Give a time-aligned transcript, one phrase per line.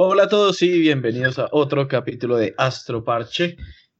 [0.00, 3.56] Hola a todos y bienvenidos a otro capítulo de Astro Parche.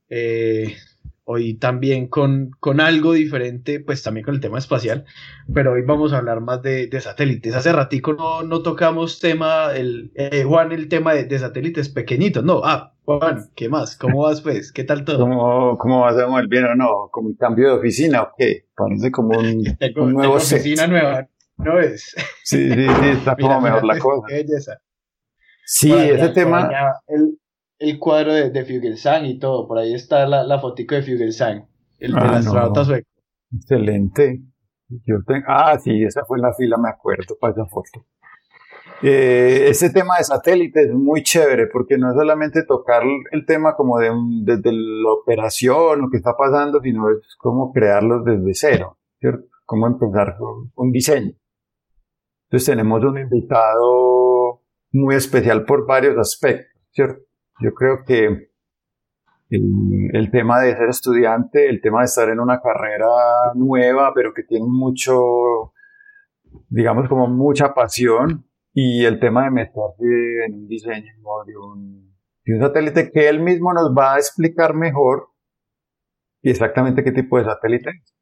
[0.08, 0.76] Eh,
[1.24, 5.06] hoy también con, con algo diferente, pues también con el tema espacial,
[5.53, 7.53] pero hoy vamos a hablar más de, satélites.
[7.56, 12.60] Hace ratico no, no tocamos tema, el, eh, Juan, el tema de, satélites pequeñitos, no,
[12.62, 13.96] ah, Juan, ¿qué más?
[13.96, 14.71] ¿Cómo vas pues?
[14.71, 15.19] ¿Qué tal todo?
[15.19, 16.46] ¿Cómo, cómo vas, Samuel?
[16.46, 17.09] ¿Bien o no?
[17.10, 18.66] ¿Como un cambio de oficina o qué?
[18.77, 19.65] Parece como un,
[19.96, 21.27] un nuevo oficina nueva,
[21.57, 22.15] ¿no es?
[22.45, 24.29] Sí, sí, sí, está como mejor la cosa.
[24.29, 24.79] Qué belleza.
[25.71, 26.71] Sí, ese tema.
[27.07, 27.39] El,
[27.79, 31.69] el, cuadro de, de Fugelsang y todo, por ahí está la, la fotico de Fugelsang,
[31.99, 33.07] el ah, astronauta sueco.
[33.55, 34.41] Excelente.
[35.05, 38.07] Yo Ah, sí, esa fue en la fila, me acuerdo, para esa foto.
[39.03, 43.77] Eh, ese tema de satélites es muy chévere porque no es solamente tocar el tema
[43.77, 44.11] como de
[44.45, 49.45] desde la operación, lo que está pasando, sino es como crearlos desde cero, ¿cierto?
[49.66, 51.32] Cómo empezar con un diseño.
[52.47, 54.27] Entonces tenemos un invitado
[54.93, 57.23] muy especial por varios aspectos, ¿cierto?
[57.61, 58.51] Yo creo que
[59.51, 63.07] el, tema de ser estudiante, el tema de estar en una carrera
[63.55, 65.72] nueva, pero que tiene mucho,
[66.69, 71.12] digamos, como mucha pasión, y el tema de meterse en un diseño
[71.47, 75.31] de un, de un satélite que él mismo nos va a explicar mejor
[76.42, 78.17] exactamente qué tipo de satélite es.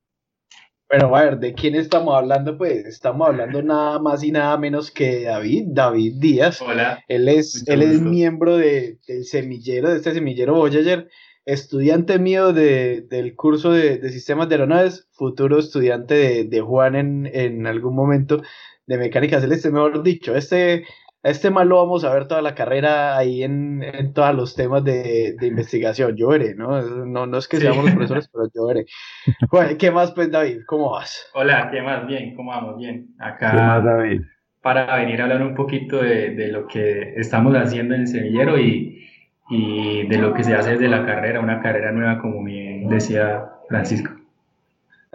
[0.89, 2.57] Pero a ver, ¿de quién estamos hablando?
[2.57, 6.63] Pues estamos hablando nada más y nada menos que David, David Díaz.
[6.63, 7.03] Hola.
[7.09, 11.09] Él es, él es miembro de, del semillero, de este semillero Voyager,
[11.45, 16.95] estudiante mío de, del curso de, de, sistemas de aeronaves, futuro estudiante de, de Juan
[16.95, 18.43] en, en algún momento
[18.87, 20.37] de mecánica celeste, mejor dicho.
[20.37, 20.85] Este
[21.31, 24.85] este mal lo vamos a ver toda la carrera ahí en, en todos los temas
[24.85, 26.17] de, de, investigación.
[26.17, 26.81] Yo veré, ¿no?
[26.83, 27.27] ¿no?
[27.27, 28.87] No es que seamos los profesores, pero yo veré.
[29.51, 30.61] Bueno, ¿qué más, pues, David?
[30.67, 31.29] ¿Cómo vas?
[31.35, 32.07] Hola, ¿qué más?
[32.07, 32.79] Bien, ¿cómo vamos?
[32.79, 33.09] Bien.
[33.19, 33.51] Acá.
[33.51, 34.21] ¿Qué más, David?
[34.63, 38.59] Para venir a hablar un poquito de, de lo que estamos haciendo en el semillero
[38.59, 39.05] y,
[39.51, 43.45] y de lo que se hace desde la carrera, una carrera nueva, como bien decía
[43.69, 44.16] Francisco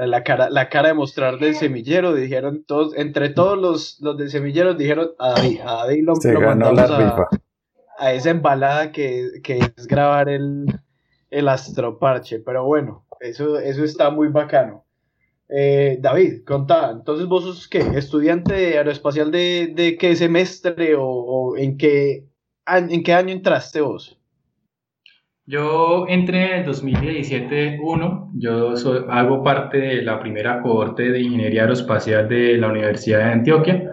[0.07, 4.29] la cara, la cara de mostrar del semillero, dijeron todos, entre todos los, los del
[4.29, 7.28] semillero dijeron a David, a David lo, Se mandamos a,
[7.97, 10.66] a, esa embalada que, que es grabar el,
[11.29, 14.85] el astroparche, pero bueno, eso, eso está muy bacano.
[15.50, 21.57] Eh, David, contá, entonces vos sos qué, estudiante aeroespacial de, de qué semestre o, o
[21.57, 22.25] en qué
[22.67, 24.17] en qué año entraste vos?
[25.47, 28.74] Yo entré en el 2017-1, yo
[29.09, 33.91] hago parte de la primera cohorte de Ingeniería Aeroespacial de la Universidad de Antioquia.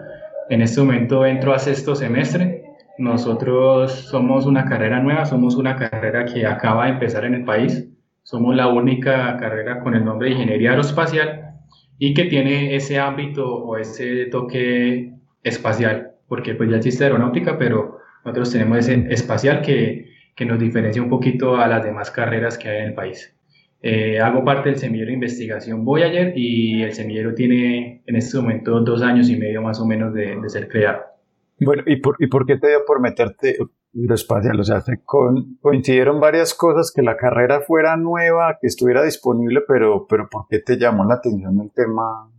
[0.49, 2.63] En este momento entro a sexto semestre.
[2.99, 7.87] Nosotros somos una carrera nueva, somos una carrera que acaba de empezar en el país.
[8.21, 11.55] Somos la única carrera con el nombre de Ingeniería Aeroespacial
[11.97, 17.97] y que tiene ese ámbito o ese toque espacial, porque pues ya existe aeronáutica, pero
[18.23, 20.08] nosotros tenemos ese espacial que
[20.39, 23.35] que nos diferencia un poquito a las demás carreras que hay en el país.
[23.81, 28.79] Eh, hago parte del semillero de investigación Voyager y el semillero tiene en este momento
[28.79, 31.01] dos años y medio más o menos de, ser creado.
[31.59, 33.57] Bueno, ¿y por, ¿y por qué te dio por meterte
[34.09, 34.57] espacial?
[34.61, 40.07] O sea, con, coincidieron varias cosas, que la carrera fuera nueva, que estuviera disponible, pero,
[40.07, 42.31] pero ¿por qué te llamó la atención el tema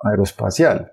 [0.00, 0.92] aeroespacial?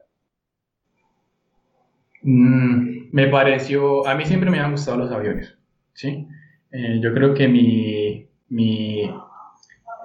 [2.21, 5.57] Mm, me pareció, a mí siempre me han gustado los aviones,
[5.91, 6.25] ¿sí?
[6.73, 9.07] Eh, yo creo que mi, mi,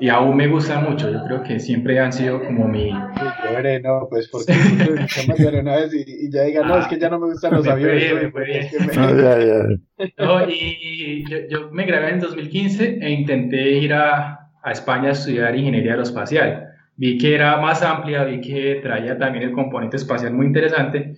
[0.00, 2.90] y aún me gusta mucho, yo creo que siempre han sido como mi...
[2.90, 4.52] Yo veré, no, pues porque
[5.16, 7.66] temas de aeronaves y, y ya digan, no, es que ya no me gustan los
[7.66, 8.14] aviones.
[8.14, 8.68] me fue bien.
[8.94, 9.64] No, ya, ya.
[10.18, 15.12] No, y yo, yo, me gradué en 2015 e intenté ir a, a España a
[15.12, 16.68] estudiar ingeniería aeroespacial.
[16.96, 21.16] Vi que era más amplia, vi que traía también el componente espacial muy interesante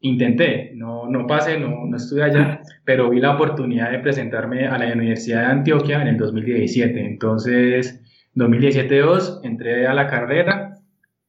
[0.00, 4.78] intenté, no, no pasé, no, no estuve allá, pero vi la oportunidad de presentarme a
[4.78, 7.00] la Universidad de Antioquia en el 2017.
[7.04, 8.02] Entonces,
[8.34, 10.78] 2017-2, entré a la carrera.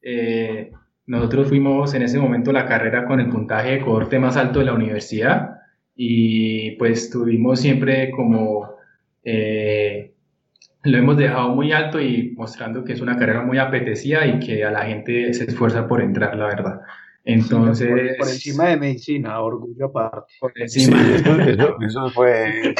[0.02, 0.70] Eh,
[1.06, 4.66] nosotros fuimos en ese momento la carrera con el puntaje de cohorte más alto de
[4.66, 5.56] la universidad
[5.94, 8.70] y pues tuvimos siempre como...
[9.24, 10.14] Eh,
[10.82, 14.64] lo hemos dejado muy alto y mostrando que es una carrera muy apetecida y que
[14.64, 16.80] a la gente se esfuerza por entrar, la verdad.
[17.32, 18.16] Entonces.
[18.18, 20.32] por, encima de medicina, orgullo aparte.
[20.40, 21.00] Por encima.
[21.46, 22.74] eso, eso, fue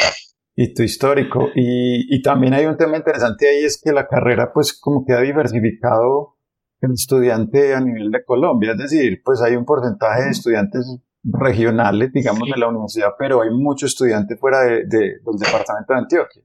[0.56, 1.48] hito histórico.
[1.54, 5.12] Y, y, también hay un tema interesante ahí, es que la carrera, pues, como que
[5.12, 6.36] ha diversificado
[6.80, 8.72] el estudiante a nivel de Colombia.
[8.72, 13.50] Es decir, pues hay un porcentaje de estudiantes regionales, digamos, de la universidad, pero hay
[13.50, 16.42] muchos estudiantes fuera de, de, del departamento de Antioquia.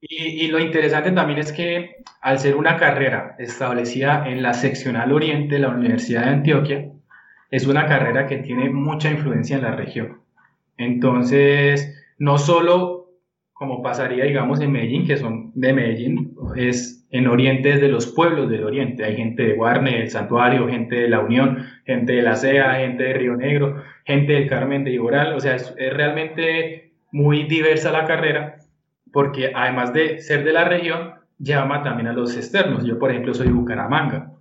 [0.00, 5.12] Y, y, lo interesante también es que al ser una carrera establecida en la seccional
[5.12, 6.90] oriente de la Universidad de Antioquia,
[7.52, 10.20] es una carrera que tiene mucha influencia en la región.
[10.78, 13.10] Entonces, no solo
[13.52, 18.06] como pasaría, digamos, en Medellín, que son de Medellín, es en Oriente es de los
[18.06, 19.04] pueblos del Oriente.
[19.04, 23.04] Hay gente de Guarne, del Santuario, gente de La Unión, gente de La Sea, gente
[23.04, 25.34] de Río Negro, gente del Carmen de Iboral.
[25.34, 28.56] O sea, es, realmente muy diversa la carrera
[29.12, 32.84] porque además de ser de la región, llama también a los externos.
[32.84, 34.32] Yo, por ejemplo, soy de Bucaramanga.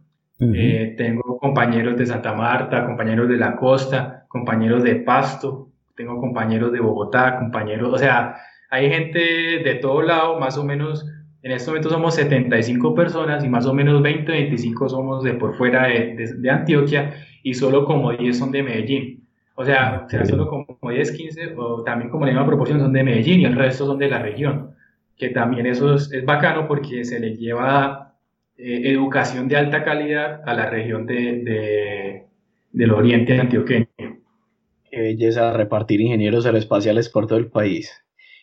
[0.42, 6.72] Eh, tengo compañeros de Santa Marta, compañeros de la costa, compañeros de Pasto, tengo compañeros
[6.72, 8.38] de Bogotá, compañeros, o sea,
[8.72, 11.06] hay gente de todo lado, más o menos
[11.44, 15.56] en este momento somos 75 personas y más o menos 20, 25 somos de por
[15.58, 19.28] fuera de, Antioquia y solo como 10 son de Medellín.
[19.56, 23.04] O sea, sea solo como 10, 15 o también como la misma proporción son de
[23.04, 24.72] Medellín y el resto son de la región.
[25.18, 28.11] Que también eso es, bacano porque se le lleva
[28.58, 32.28] eh, educación de alta calidad a la región de,
[32.72, 33.88] del oriente antioqueño.
[33.98, 37.92] Qué belleza repartir ingenieros aeroespaciales por todo el país.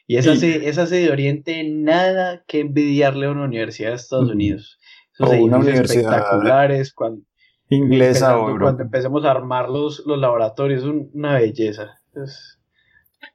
[0.06, 4.78] Y esa, esa sede de Oriente, nada que envidiarle a una universidad de Estados Unidos.
[5.12, 7.22] Esos o una universidad espectaculares, cuando,
[7.68, 12.00] inglesa o Cuando empecemos a armar los, los laboratorios, es una belleza.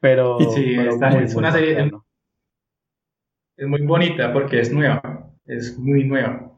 [0.00, 1.92] pero, sí, es una serie,
[3.56, 6.53] es muy bonita porque es nueva, es muy nueva.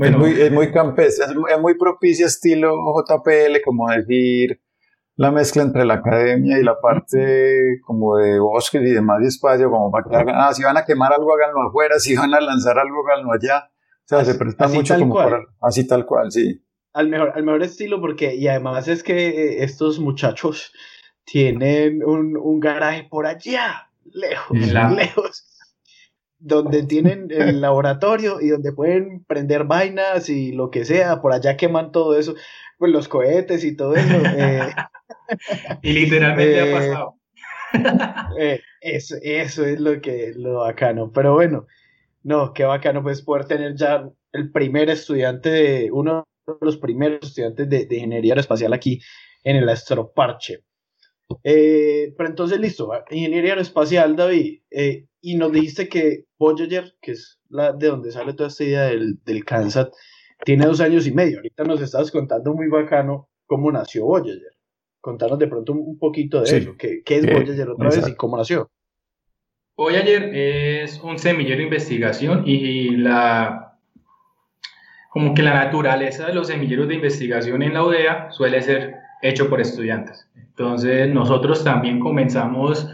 [0.00, 4.58] Bueno, es muy, es muy campestre, es muy propicia estilo JPL, como decir,
[5.16, 9.70] la mezcla entre la academia y la parte como de bosques y demás de espacio,
[9.70, 12.40] como para que hagan, ah, si van a quemar algo, háganlo afuera, si van a
[12.40, 13.68] lanzar algo, háganlo allá.
[13.68, 15.20] O sea, se presta mucho como
[15.60, 16.64] así tal cual, sí.
[16.94, 20.72] Al mejor, al mejor estilo, porque, y además es que eh, estos muchachos
[21.24, 25.49] tienen un, un garaje por allá, lejos, lejos,
[26.40, 31.56] donde tienen el laboratorio y donde pueden prender vainas y lo que sea, por allá
[31.56, 32.34] queman todo eso,
[32.78, 34.16] pues los cohetes y todo eso.
[34.36, 34.72] Eh,
[35.82, 37.14] y literalmente ha eh, pasado.
[38.38, 41.12] Eh, eso, eso es lo que lo bacano.
[41.12, 41.66] Pero bueno,
[42.22, 47.20] no, qué bacano pues poder tener ya el primer estudiante de, uno de los primeros
[47.22, 49.00] estudiantes de, ingeniería aeroespacial aquí
[49.44, 50.64] en el Astroparche.
[51.42, 54.62] Pero entonces listo, ingeniería aeroespacial, David,
[55.20, 59.18] y nos dijiste que Voyager, que es la de donde sale toda esta idea del,
[59.24, 59.88] del Kansas,
[60.44, 61.38] tiene dos años y medio.
[61.38, 64.60] Ahorita nos estabas contando muy bacano cómo nació Voyager
[65.00, 66.76] contarnos de pronto un poquito de eso.
[66.76, 68.70] ¿Qué, es eh, Voyager otra vez y cómo nació?
[69.76, 73.78] Voyager es un semillero de investigación y la
[75.10, 79.48] como que la naturaleza de los semilleros de investigación en la UDEA suele ser hecho
[79.48, 80.28] por estudiantes.
[80.36, 82.88] Entonces nosotros también comenzamos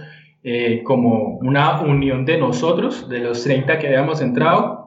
[0.49, 4.87] eh, como una unión de nosotros, de los 30 que habíamos entrado,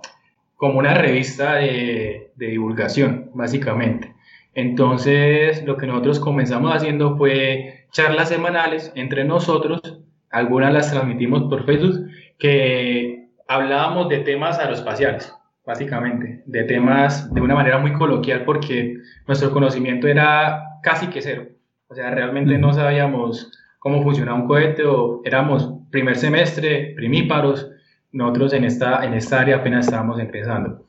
[0.56, 4.16] como una revista de, de divulgación, básicamente.
[4.54, 9.82] Entonces, lo que nosotros comenzamos haciendo fue charlas semanales entre nosotros,
[10.30, 12.08] algunas las transmitimos por Facebook,
[12.38, 15.36] que hablábamos de temas aeroespaciales,
[15.66, 18.96] básicamente, de temas de una manera muy coloquial porque
[19.28, 21.48] nuestro conocimiento era casi que cero.
[21.90, 27.70] O sea, realmente no sabíamos cómo funcionaba un cohete o éramos primer semestre, primíparos,
[28.12, 30.86] nosotros en esta, en esta área apenas estábamos empezando.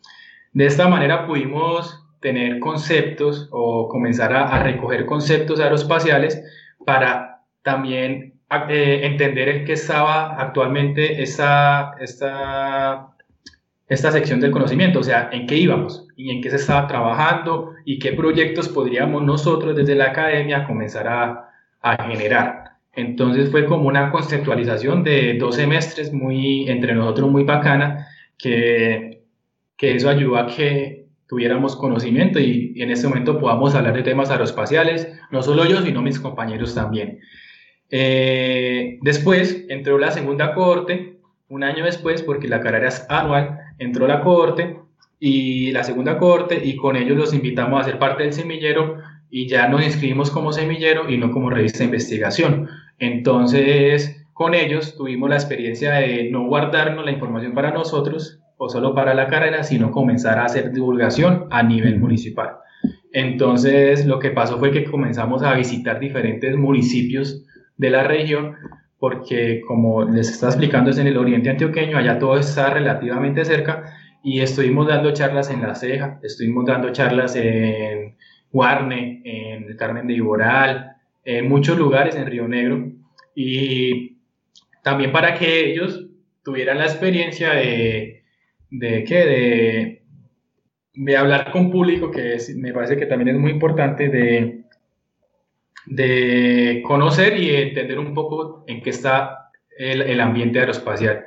[0.53, 6.43] De esta manera pudimos tener conceptos o comenzar a, recoger conceptos aeroespaciales
[6.85, 13.15] para también eh, entender en qué estaba actualmente esta, esta,
[13.89, 17.75] esta sección del conocimiento, o sea, en qué íbamos y en qué se estaba trabajando
[17.85, 22.70] y qué proyectos podríamos nosotros desde la academia comenzar a, a generar.
[22.93, 29.23] Entonces fue como una conceptualización de dos semestres muy, entre nosotros muy bacana, que,
[29.77, 34.31] que eso ayudó a que tuviéramos conocimiento y, en este momento podamos hablar de temas
[34.31, 37.21] aeroespaciales, no solo yo, sino mis compañeros también.
[37.89, 44.09] Eh, después entró la segunda cohorte, un año después, porque la carrera es anual, entró
[44.09, 44.77] la cohorte
[45.21, 48.97] y la segunda cohorte y con ellos los invitamos a ser parte del semillero
[49.31, 52.69] y ya nos inscribimos como semillero y no como revista de investigación.
[53.01, 58.95] Entonces, con ellos tuvimos la experiencia de no guardarnos la información para nosotros, o solo
[58.95, 62.59] para la carrera, sino comenzar a hacer divulgación a nivel municipal.
[63.11, 67.47] Entonces, lo que pasó fue que comenzamos a visitar diferentes municipios
[67.79, 68.57] de la región,
[68.99, 73.95] porque como les estaba explicando, es en el oriente antioqueño, allá todo está relativamente cerca,
[74.23, 78.17] y estuvimos dando charlas en La Ceja, estuvimos dando charlas en
[78.53, 80.97] Guarne, en el Carmen de Iboral,
[81.39, 82.93] en muchos lugares en Río Negro,
[83.35, 84.19] y
[84.83, 86.07] también para que ellos
[86.43, 88.21] tuvieran la experiencia de
[88.71, 90.03] de qué, de,
[90.95, 94.63] de hablar con público, que me parece que también es muy importante, de,
[95.87, 101.25] de conocer y entender un poco en qué está el, el ambiente aeroespacial.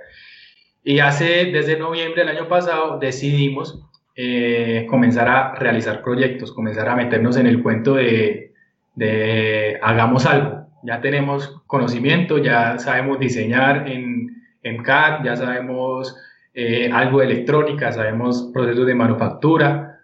[0.84, 6.96] Y hace, desde noviembre del año pasado, decidimos eh, comenzar a realizar proyectos, comenzar a
[6.96, 8.53] meternos en el cuento de,
[8.96, 10.68] de, hagamos algo.
[10.84, 16.18] Ya tenemos conocimiento, ya sabemos diseñar en, en CAD, ya sabemos
[16.54, 20.02] eh, algo de electrónica, sabemos procesos de manufactura.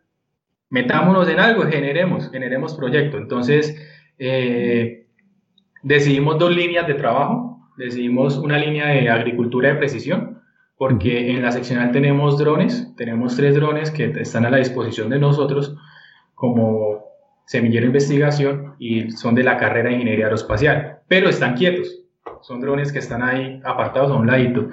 [0.69, 3.19] Metámonos en algo, generemos, generemos proyectos.
[3.19, 3.75] Entonces,
[4.17, 5.07] eh,
[5.83, 7.59] decidimos dos líneas de trabajo.
[7.77, 10.41] Decidimos una línea de agricultura de precisión,
[10.77, 15.19] porque en la seccional tenemos drones, tenemos tres drones que están a la disposición de
[15.19, 15.75] nosotros
[16.35, 17.08] como
[17.49, 22.03] semillero de investigación y son de la carrera de ingeniería aeroespacial, pero están quietos,
[22.43, 24.69] son drones que están ahí apartados a un ladito.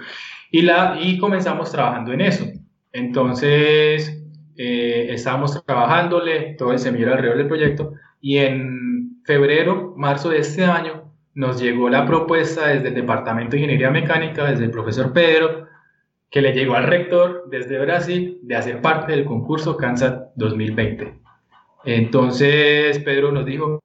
[0.50, 2.44] Y, la, y comenzamos trabajando en eso.
[2.92, 4.22] Entonces,
[4.58, 10.66] eh, estábamos trabajándole todo el semillero alrededor del proyecto y en febrero, marzo de este
[10.66, 15.66] año nos llegó la propuesta desde el Departamento de Ingeniería Mecánica, desde el profesor Pedro,
[16.30, 21.25] que le llegó al rector desde Brasil de hacer parte del concurso CANSAT 2020.
[21.86, 23.80] Entonces Pedro nos dijo,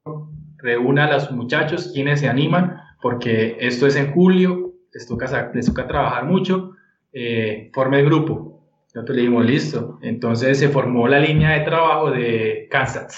[0.58, 5.66] reúna a los muchachos, quienes se animan, porque esto es en julio, les toca, les
[5.66, 6.72] toca trabajar mucho,
[7.12, 8.66] eh, forme el grupo.
[8.94, 9.98] Nosotros le dijimos, listo.
[10.02, 13.10] Entonces se formó la línea de trabajo de CANSAT.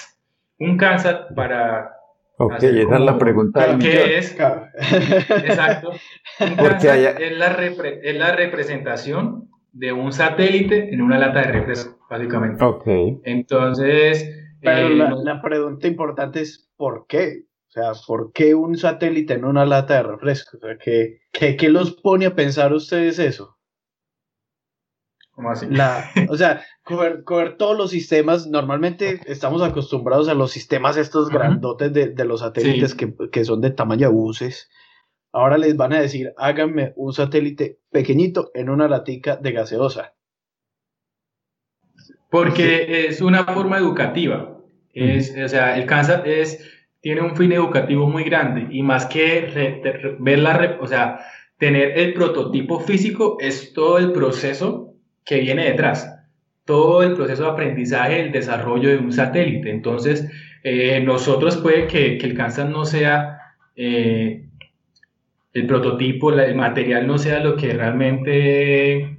[0.58, 1.90] Un CANSAT para
[2.36, 3.78] Ok, esa es la pregunta.
[3.78, 4.32] ¿Qué es?
[5.30, 5.92] Exacto.
[6.58, 7.46] Porque es, la
[8.02, 12.64] es la representación de un satélite en una lata de refresco, básicamente.
[12.64, 12.86] Ok.
[13.24, 14.40] Entonces.
[14.64, 17.44] Pero eh, la, pregunta importante es: ¿por qué?
[17.68, 20.56] O sea, ¿por qué un satélite en una lata de refresco?
[20.56, 23.58] O sea, ¿qué, qué, qué los pone a pensar ustedes eso?
[25.34, 25.66] ¿Cómo así?
[25.68, 31.92] La, o sea, coger, todos los sistemas, normalmente estamos acostumbrados a los sistemas estos grandotes
[31.92, 34.70] de, los satélites que, son de tamaño de buses.
[35.32, 40.14] Ahora les van a decir, háganme un satélite pequeñito en una latica de gaseosa.
[42.30, 44.53] Porque es una forma educativa.
[44.94, 46.64] Es, O sea, el cáncer es,
[47.00, 49.80] tiene un fin educativo muy grande y más que
[50.20, 51.20] ver la, o sea,
[51.58, 56.10] tener el prototipo físico es todo el proceso que viene detrás.
[56.64, 59.70] Todo el proceso de aprendizaje, el desarrollo de un satélite.
[59.70, 60.30] Entonces,
[60.62, 63.38] eh, nosotros puede que, que, el cáncer no sea
[63.76, 64.46] eh,
[65.52, 69.18] el prototipo, el material no sea lo que realmente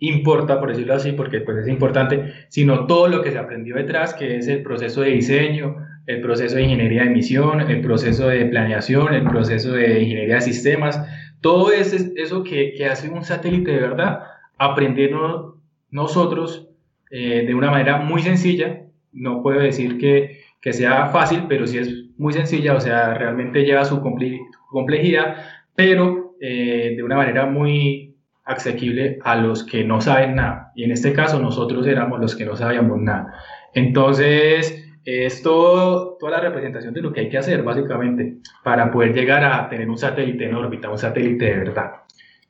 [0.00, 4.14] importa, por decirlo así, porque pues es importante, sino todo lo que se aprendió detrás,
[4.14, 5.76] que es el proceso de diseño,
[6.06, 10.40] el proceso de ingeniería de emisión, el proceso de planeación, el proceso de ingeniería de
[10.40, 11.00] sistemas,
[11.40, 14.20] todo eso, eso que, que hace un satélite de verdad,
[14.56, 15.54] aprendernos
[15.90, 16.68] nosotros
[17.10, 18.84] eh, de una manera muy sencilla.
[19.12, 23.64] No puedo decir que, que, sea fácil, pero sí es muy sencilla, o sea, realmente
[23.64, 25.36] lleva su complejidad,
[25.74, 28.07] pero eh, de una manera muy
[28.48, 30.72] asequible a los que no saben nada.
[30.74, 33.34] Y en este caso nosotros éramos los que no sabíamos nada.
[33.74, 39.14] Entonces, es todo, toda la representación de lo que hay que hacer, básicamente, para poder
[39.14, 41.90] llegar a tener un satélite en órbita, un satélite de verdad.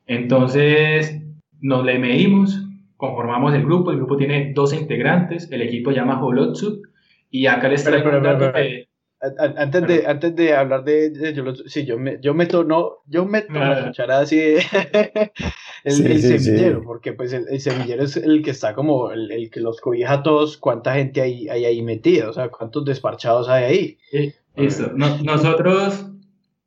[0.06, 1.20] Entonces,
[1.60, 6.82] nos le medimos, conformamos el grupo, el grupo tiene dos integrantes, el equipo llama Holotsu,
[7.30, 8.88] y acá les traigo un dato que...
[9.20, 13.52] Antes de, antes de hablar de, yo, sí, yo, me, yo meto, no, yo meto
[13.52, 14.38] la cucharada así
[15.84, 19.80] el, semillero, porque pues el, semillero es el que está como el, el, que los
[19.80, 23.98] cobija a todos, cuánta gente hay, hay ahí metida, o sea, cuántos desparchados hay ahí.
[24.10, 24.92] Sí, listo.
[24.94, 26.06] nosotros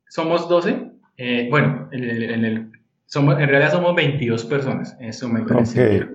[0.08, 2.72] somos 12, eh, bueno, en el, en el
[3.06, 5.54] somos, en realidad somos 22 personas en este momento.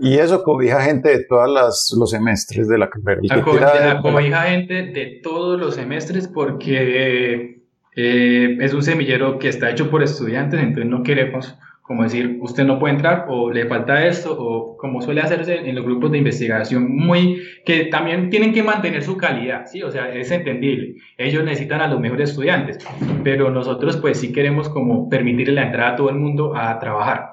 [0.02, 3.22] Y eso cobija gente de todos los semestres de la carrera.
[3.24, 7.62] La, cobija gente de todos los semestres porque
[7.96, 11.56] eh, es un semillero que está hecho por estudiantes, entonces no queremos
[11.88, 15.74] como decir, usted no puede entrar o le falta esto, o como suele hacerse en
[15.74, 19.82] los grupos de investigación, muy que también tienen que mantener su calidad, ¿sí?
[19.84, 20.96] O sea, es entendible.
[21.18, 22.78] Ellos necesitan a los mejores estudiantes,
[23.24, 27.30] pero nosotros pues sí queremos como permitirle la entrada a todo el mundo a trabajar.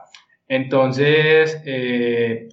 [0.46, 2.49] Entonces, eh,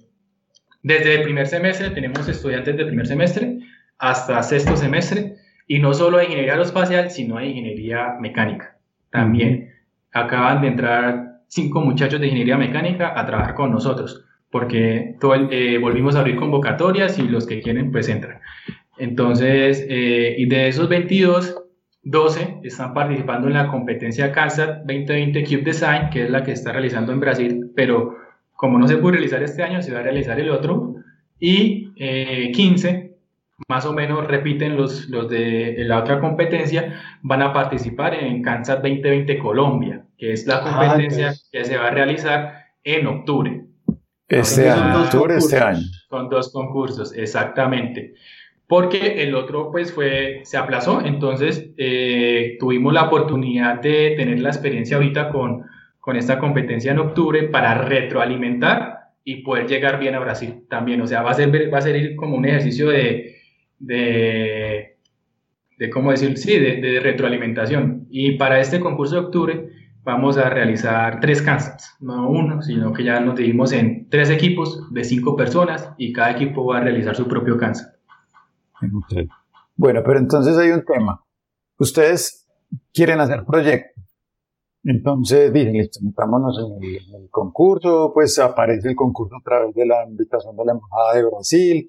[0.82, 3.60] desde el primer semestre tenemos estudiantes de primer semestre
[3.98, 5.36] hasta sexto semestre,
[5.68, 8.76] y no solo de ingeniería aeroespacial, sino de ingeniería mecánica
[9.10, 9.72] también.
[10.12, 15.76] Acaban de entrar cinco muchachos de ingeniería mecánica a trabajar con nosotros, porque todo eh,
[15.76, 18.40] volvimos a abrir convocatorias y los que quieren pues entran.
[18.96, 21.54] Entonces, eh, y de esos 22,
[22.04, 26.72] 12 están participando en la competencia CANSAT 2020 Cube Design, que es la que está
[26.72, 28.16] realizando en Brasil, pero
[28.54, 30.94] como no se puede realizar este año, se va a realizar el otro,
[31.38, 31.92] y
[32.52, 33.16] 15 eh,
[33.68, 38.76] más o menos repiten los, los de la otra competencia, van a participar en Kansas
[38.76, 43.64] 2020 Colombia, que es la ah, competencia que se va a realizar en octubre.
[44.28, 45.82] Este año, octubre este año.
[46.08, 48.14] Con dos concursos, exactamente.
[48.68, 54.50] Porque el otro pues fue, se aplazó, entonces eh, tuvimos la oportunidad de tener la
[54.50, 55.64] experiencia ahorita con,
[55.98, 61.00] con esta competencia en octubre para retroalimentar y poder llegar bien a Brasil también.
[61.00, 63.38] O sea, va a ser, va a ser como un ejercicio de,
[63.80, 64.98] de,
[65.78, 66.38] de ¿cómo decir?
[66.38, 68.06] Sí, de, de, retroalimentación.
[68.08, 73.04] Y para este concurso de octubre vamos a realizar tres Kansas, no uno, sino que
[73.04, 77.14] ya nos dividimos en tres equipos de cinco personas y cada equipo va a realizar
[77.14, 77.92] su propio Kansas.
[79.76, 81.22] Bueno, pero entonces hay un tema.
[81.78, 82.48] Ustedes
[82.92, 84.02] quieren hacer proyectos.
[84.84, 90.04] Entonces dije, listo, metámonos en el, concurso, pues aparece el concurso a través de la
[90.08, 91.86] invitación de la Embajada de Brasil,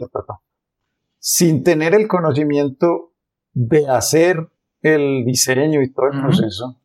[1.17, 3.13] sin tener el conocimiento
[3.53, 4.47] de hacer
[4.81, 6.82] el diseño y todo el proceso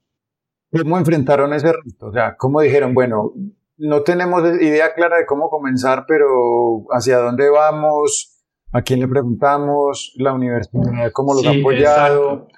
[0.70, 2.06] ¿Cómo enfrentaron ese reto?
[2.06, 3.32] O sea, ¿cómo dijeron, bueno,
[3.78, 8.42] no tenemos idea clara de cómo comenzar, pero hacia dónde vamos?
[8.72, 10.14] ¿A quién le preguntamos?
[10.16, 12.48] ¿La universidad cómo los ha apoyado?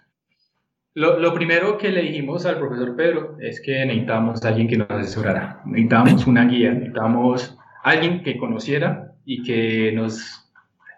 [0.95, 4.76] Lo, lo, primero que le dijimos al profesor Pedro es que necesitamos a alguien que
[4.76, 5.62] nos asesorara.
[5.64, 10.50] Necesitamos una guía, necesitamos alguien que conociera y que nos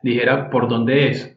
[0.02, 1.37] dijera por dónde es.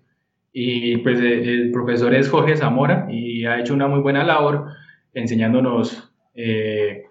[0.53, 4.67] Y pues el profesor es Jorge Zamora y ha hecho una muy buena labor
[5.15, 7.05] enseñándonos eh,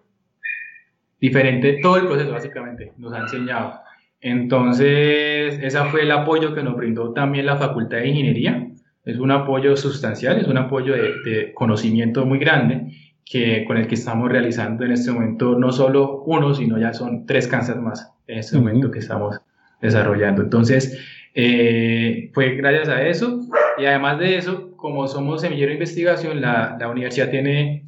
[1.20, 3.80] diferente, todo el proceso básicamente nos ha enseñado.
[4.20, 8.68] Entonces, ese fue el apoyo que nos brindó también la Facultad de Ingeniería.
[9.04, 12.92] Es un apoyo sustancial, es un apoyo de, conocimiento muy grande
[13.25, 17.26] que, con el que estamos realizando en este momento no solo uno, sino ya son
[17.26, 19.40] tres cánceres más en este momento que estamos
[19.80, 20.42] desarrollando.
[20.42, 20.99] Entonces,
[21.34, 23.40] eh, fue gracias a eso
[23.78, 27.85] y además de eso, como somos semillero de investigación, la, la universidad tiene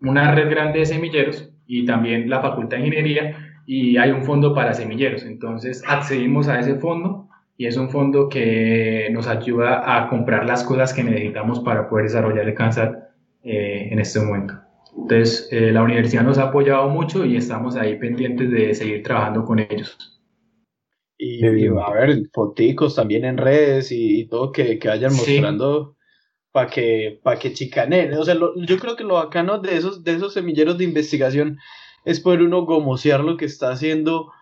[0.00, 4.54] una red grande de semilleros y también la Facultad de Ingeniería y hay un fondo
[4.54, 5.24] para semilleros.
[5.24, 10.62] Entonces accedimos a ese fondo y es un fondo que nos ayuda a comprar las
[10.64, 12.96] cosas que necesitamos para poder desarrollar el cáncer
[13.42, 14.54] eh, en este momento.
[14.96, 19.44] Entonces eh, la universidad nos ha apoyado mucho y estamos ahí pendientes de seguir trabajando
[19.44, 20.14] con ellos.
[21.20, 25.97] Y, a ver, foticos también en redes y, todo que, que vayan mostrando
[26.52, 28.14] para que, para que chicaneen.
[28.14, 31.58] O sea, yo creo que lo bacano de esos, de esos semilleros de investigación
[32.04, 34.32] es poder uno gomosear lo que está haciendo,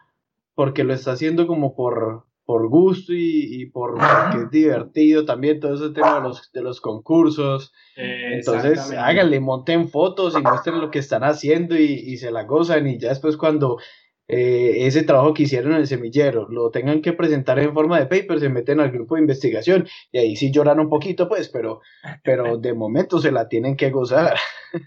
[0.54, 5.58] porque lo está haciendo como por, por gusto y, y por porque es divertido también
[5.58, 7.72] todo ese tema de los, de los concursos.
[7.96, 12.86] Entonces, háganle, monten fotos y muestren lo que están haciendo y, y se la gozan
[12.86, 13.78] y ya después cuando
[14.28, 18.06] eh, ese trabajo que hicieron en el semillero, lo tengan que presentar en forma de
[18.06, 21.80] paper, se meten al grupo de investigación y ahí sí lloran un poquito, pues, pero,
[22.24, 24.34] pero de momento se la tienen que gozar.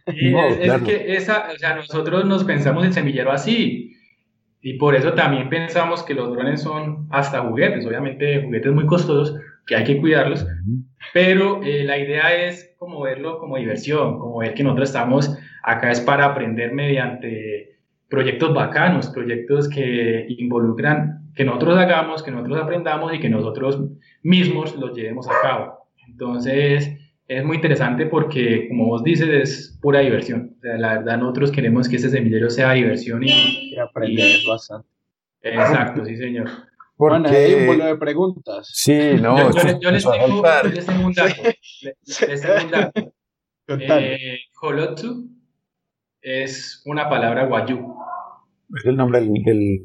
[0.06, 3.96] es, que esa, o sea, nosotros nos pensamos el semillero así
[4.62, 9.40] y por eso también pensamos que los drones son hasta juguetes, obviamente juguetes muy costosos
[9.66, 10.46] que hay que cuidarlos,
[11.14, 15.92] pero eh, la idea es como verlo como diversión, como ver que nosotros estamos acá
[15.92, 17.79] es para aprender mediante
[18.10, 23.82] proyectos bacanos, proyectos que involucran que nosotros hagamos, que nosotros aprendamos y que nosotros
[24.24, 25.88] mismos los llevemos a cabo.
[26.08, 30.56] Entonces, es muy interesante porque, como vos dices, es pura diversión.
[30.58, 34.90] O sea, la verdad, nosotros queremos que ese semillero sea diversión y, aprender bastante.
[35.42, 36.50] Exacto, sí, señor.
[36.98, 37.20] Porque...
[37.20, 38.70] Bueno, hay un vuelo de preguntas.
[38.74, 39.38] Sí, no.
[39.38, 40.70] Yo, yo, les, tengo, les, tengo, un dato.
[40.74, 43.14] Les, tengo un dato.
[43.72, 45.30] Eh, Holotsu
[46.22, 47.96] es una palabra guayú.
[48.76, 49.84] Es el nombre del,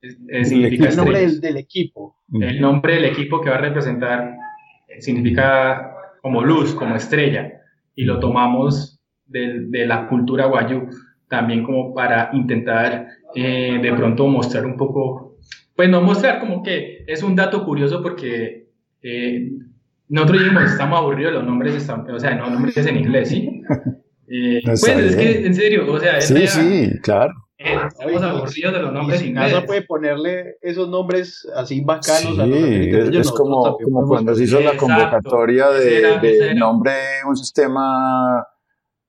[0.00, 2.16] el nombre del, equipo.
[2.32, 4.36] El nombre del equipo que va a representar
[4.88, 7.52] eh, significa como luz, como estrella,
[7.94, 10.88] y lo tomamos de, de la cultura guayú,
[11.28, 15.38] también como para intentar eh, de pronto mostrar un poco,
[15.74, 18.68] pues no mostrar como que es un dato curioso porque
[19.02, 19.50] eh,
[20.08, 23.62] nosotros dijimos, estamos aburridos, los nombres están, o sea, no nombres en inglés, ¿sí?
[24.34, 27.34] Eh, pues es que, en serio, o sea, sí, sí, claro.
[27.58, 32.38] Eh, estamos aburridos de los nombres y NASA puede ponerle esos nombres así bacanos.
[32.38, 36.92] a los es, como, como cuando se hizo la convocatoria de, de nombre
[37.28, 38.42] un sistema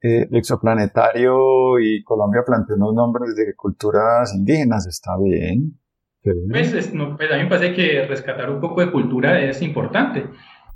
[0.02, 5.80] eh, exoplanetario y Colombia planteó unos nombres de culturas indígenas, está bien.
[6.22, 10.26] Pues, no, pues, a mí me parece que rescatar un poco de cultura es importante.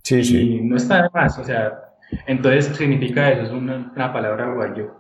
[0.04, 0.62] Sí, y sí.
[0.62, 1.87] No está de más, o sea,
[2.26, 4.96] entonces significa eso, es una, palabra guayo.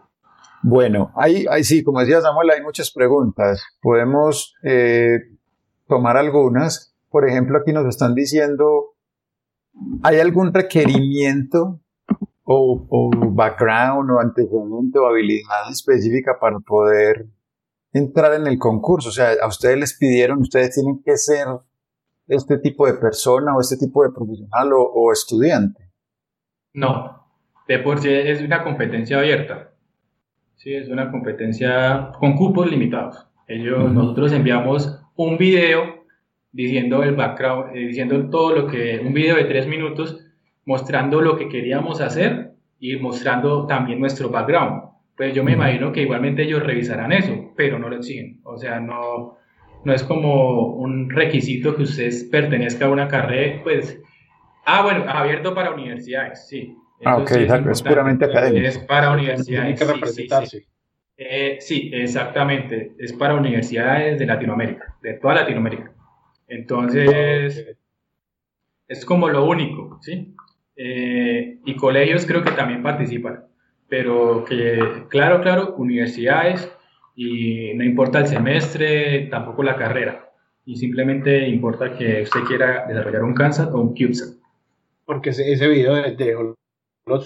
[0.64, 3.64] Bueno, ahí, ahí sí, como decía Samuel, hay muchas preguntas.
[3.82, 5.20] Podemos eh,
[5.88, 6.96] tomar algunas.
[7.10, 8.98] Por ejemplo, aquí nos están diciendo
[10.04, 11.80] ¿hay algún requerimiento
[12.44, 17.28] o, o background o antecedente o habilidad específica para poder
[17.94, 19.10] entrar en el concurso?
[19.10, 21.48] O sea, a ustedes les pidieron, ustedes tienen que ser
[22.28, 25.87] este tipo de persona o este tipo de profesional o, estudiante.
[26.78, 27.26] No,
[27.68, 29.72] de por sí es una competencia abierta.
[30.58, 33.26] Sí, es una competencia con cupos limitados.
[33.48, 36.06] Ellos, Nosotros enviamos un video
[36.52, 40.24] diciendo el background, eh, diciendo todo lo que, un video de tres minutos
[40.66, 44.84] mostrando lo que queríamos hacer y mostrando también nuestro background.
[45.16, 48.40] Pues yo me imagino que igualmente ellos revisarán eso, pero no lo exigen.
[48.44, 49.40] O sea, no,
[49.84, 54.00] no es como un requisito que usted pertenezca a una carrera, pues,
[54.68, 56.76] ah, bueno, abierto para universidades, sí.
[57.06, 58.68] ah, ok, es, puramente académico.
[58.68, 59.80] Es para universidades.
[60.14, 60.66] Sí, sí,
[61.18, 65.92] eh, sí, exactamente, es para universidades de Latinoamérica, de toda Latinoamérica.
[66.48, 67.76] Entonces,
[68.88, 70.36] es como lo único, ¿sí?
[70.76, 73.46] Eh, y colegios creo que también participan,
[73.90, 76.72] pero que, claro, claro, universidades
[77.16, 80.30] y no importa el semestre, tampoco la carrera,
[80.66, 84.38] y simplemente importa que usted quiera desarrollar un CANSAT o un CubeSat.
[85.08, 86.36] Porque ese, ese video de, de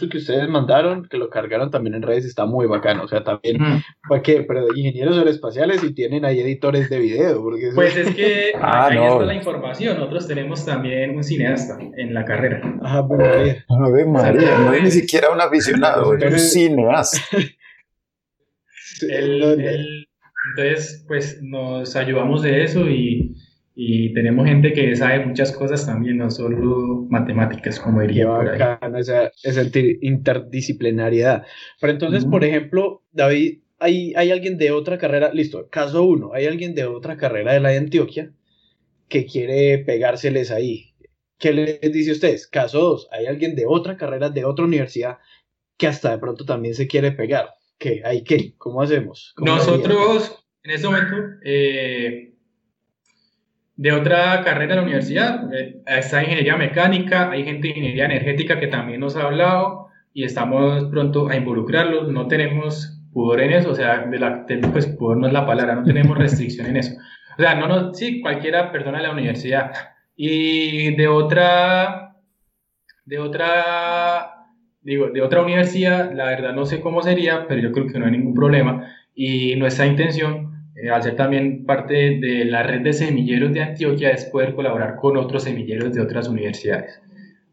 [0.10, 3.04] que ustedes mandaron, que lo cargaron también en redes, está muy bacano.
[3.04, 3.58] O sea, también,
[4.08, 4.44] ¿para qué?
[4.48, 7.42] Pero de ingenieros aeroespaciales y tienen ahí editores de video.
[7.42, 9.98] Porque pues es que ah, ahí está la información.
[9.98, 12.62] Nosotros tenemos también un cineasta en la carrera.
[12.84, 13.66] Ah, bueno, María.
[14.06, 17.18] María, no es ni siquiera un aficionado, es un cineasta.
[19.02, 23.36] entonces, pues nos ayudamos de eso y
[23.84, 28.28] y tenemos gente que sabe muchas cosas también, no solo matemáticas, como diría.
[28.28, 29.64] Bacana, esa, esa,
[30.02, 31.48] interdisciplinariedad.
[31.80, 36.46] Pero entonces, por ejemplo, David, hay, hay alguien de otra carrera, listo, caso uno, hay
[36.46, 38.32] alguien de otra carrera de la de Antioquia
[39.10, 40.94] que quiere pegárseles ahí.
[41.40, 42.46] ¿Qué les dice a ustedes?
[42.46, 45.18] Caso dos, hay alguien de otra carrera, de otra universidad,
[45.78, 47.56] que hasta de pronto también se quiere pegar.
[47.80, 48.04] ¿Qué?
[48.06, 48.54] ¿Hay qué?
[48.60, 49.34] ¿Cómo hacemos?
[49.40, 52.31] Nosotros, en este momento, eh,
[53.76, 55.50] de otra carrera de la universidad.
[55.86, 60.86] Está ingeniería mecánica, hay gente de ingeniería energética que también nos ha hablado y estamos
[60.86, 62.10] pronto a involucrarlos.
[62.10, 65.76] No tenemos pudor en eso, o sea, de la, pues pudor no es la palabra,
[65.76, 66.96] no tenemos restricción en eso.
[67.38, 69.72] O sea, no nos, sí, cualquiera persona de la universidad.
[70.16, 72.18] Y de otra,
[73.06, 74.46] de otra,
[74.82, 78.06] digo, de otra universidad, la verdad no sé cómo sería, pero yo creo que no
[78.06, 78.86] hay ningún problema.
[79.16, 80.51] Y nuestra intención
[80.82, 84.96] eh, al ser también parte de la red de semilleros de Antioquia, es poder colaborar
[84.96, 87.02] con otros semilleros de otras universidades.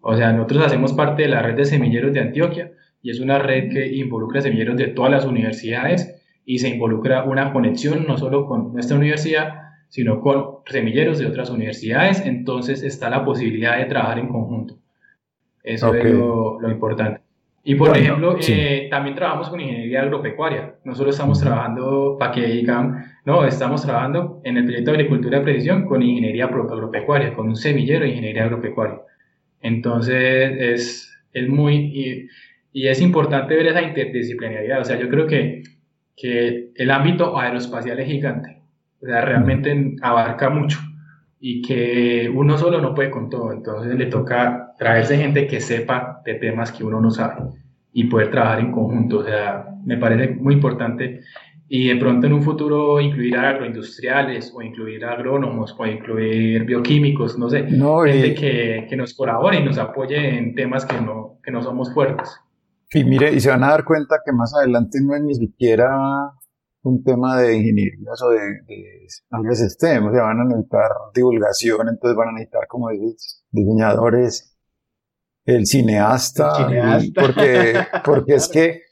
[0.01, 3.39] O sea, nosotros hacemos parte de la red de semilleros de Antioquia y es una
[3.39, 6.15] red que involucra semilleros de todas las universidades
[6.45, 9.55] y se involucra una conexión no solo con nuestra universidad,
[9.89, 12.25] sino con semilleros de otras universidades.
[12.25, 14.79] Entonces está la posibilidad de trabajar en conjunto.
[15.63, 17.28] Eso es lo, lo importante.
[17.69, 20.77] Y por ejemplo, eh, también trabajamos con ingeniería agropecuaria.
[20.85, 25.39] No solo estamos trabajando para que digan, no, estamos trabajando en el proyecto de agricultura
[25.39, 29.01] de precisión con ingeniería agropecuaria, con un semillero de ingeniería agropecuaria.
[29.61, 32.29] Entonces, es, es muy, y,
[32.73, 34.81] y, es importante ver esa interdisciplinariedad.
[34.81, 35.63] O sea, yo creo que,
[36.17, 38.63] que el ámbito aeroespacial es gigante.
[39.03, 40.79] O sea, realmente abarca mucho
[41.41, 43.53] y que uno solo no puede con todo.
[43.53, 47.51] Entonces, le toca traerse gente que sepa de temas que uno no sabe
[47.93, 49.19] y poder trabajar en conjunto.
[49.19, 51.21] O sea, me parece muy importante
[51.71, 57.39] y de pronto en un futuro incluir a agroindustriales o incluir agrónomos o incluir bioquímicos,
[57.39, 61.51] no sé, gente que, que, nos colabore y nos apoye en temas que no, que
[61.51, 62.41] no somos fuertes.
[62.91, 65.91] Y mire, y se van a dar cuenta que más adelante no es ni siquiera
[66.89, 72.17] un tema de ingeniería o de, de STEM, o sea, van a necesitar divulgación, entonces
[72.17, 72.89] van a necesitar como
[73.51, 74.57] diseñadores,
[75.45, 76.69] el cineasta,
[77.15, 77.75] porque,
[78.05, 78.83] porque es que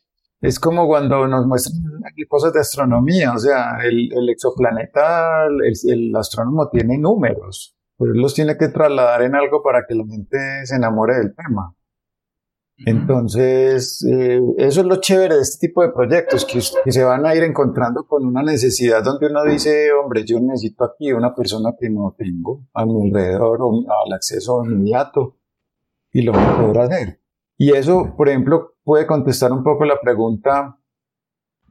[0.41, 1.83] es como cuando nos muestran
[2.29, 8.21] cosas de astronomía, o sea, el, el exoplaneta, el, el, astrónomo tiene números, pero él
[8.21, 11.75] los tiene que trasladar en algo para que la gente se enamore del tema.
[12.85, 17.25] Entonces, eh, eso es lo chévere de este tipo de proyectos, que, que, se van
[17.25, 21.75] a ir encontrando con una necesidad donde uno dice, hombre, yo necesito aquí una persona
[21.79, 23.71] que no tengo a mi alrededor o
[24.05, 25.39] al acceso inmediato
[26.13, 27.21] y lo voy a poder hacer.
[27.57, 30.79] Y eso, por ejemplo, puede contestar un poco la pregunta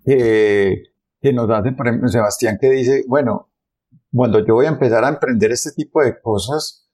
[0.03, 3.51] que nos hace, por ejemplo, Sebastián, que dice, bueno,
[4.13, 6.84] cuando yo voy a empezar a emprender este tipo de cosas,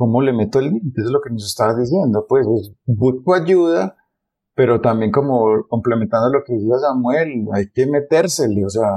[0.00, 0.98] ¿cómo le meto el límite?
[0.98, 2.24] Eso es lo que nos estabas diciendo.
[2.26, 2.46] Pues
[2.86, 3.98] busco ayuda,
[4.54, 8.64] pero también como complementando lo que decía Samuel, hay que metérsele.
[8.64, 8.88] O sea,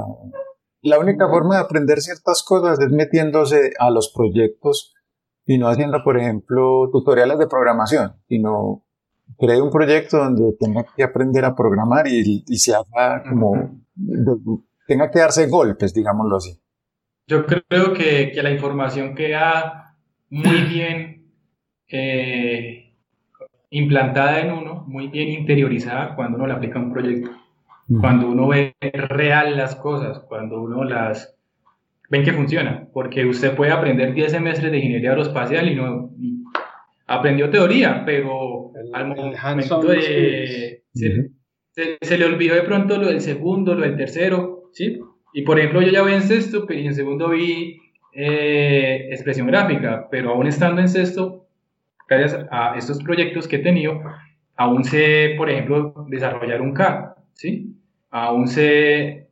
[0.81, 4.93] la única forma de aprender ciertas cosas es metiéndose a los proyectos
[5.45, 8.85] y no haciendo, por ejemplo, tutoriales de programación, sino
[9.37, 13.83] cree un proyecto donde tenga que aprender a programar y, se haga como,
[14.87, 16.61] tenga que darse golpes, digámoslo así.
[17.27, 19.92] Yo creo que, que la información queda
[20.33, 21.27] muy bien
[21.89, 22.91] eh,
[23.69, 27.29] implantada en uno, muy bien interiorizada cuando uno le aplica un proyecto.
[27.99, 31.37] Cuando uno ve real las cosas, cuando uno las
[32.09, 36.09] ven que funciona, porque usted puede aprender 10 semestres de ingeniería aeroespacial y no
[37.05, 40.81] aprendió teoría, pero al momento de
[41.73, 44.99] se, le olvidó de pronto lo del segundo, lo del tercero, ¿sí?
[45.33, 47.77] Y por ejemplo, yo ya voy en sexto, pero en segundo vi
[48.15, 51.45] eh, expresión gráfica, pero aún estando en sexto,
[52.07, 54.01] gracias a estos proyectos que he tenido,
[54.55, 57.75] aún sé, por ejemplo, desarrollar un CAD, ¿sí?
[58.11, 59.29] Aún sé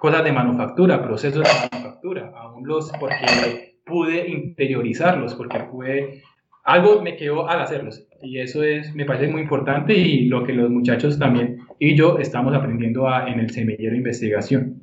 [0.00, 6.22] cosas de manufactura, procesos de manufactura, aún los, porque pude interiorizarlos, porque pude,
[6.64, 10.52] algo me quedó al hacerlos, y eso es, me parece muy importante y lo que
[10.52, 14.82] los muchachos también y yo estamos aprendiendo en el semillero de investigación.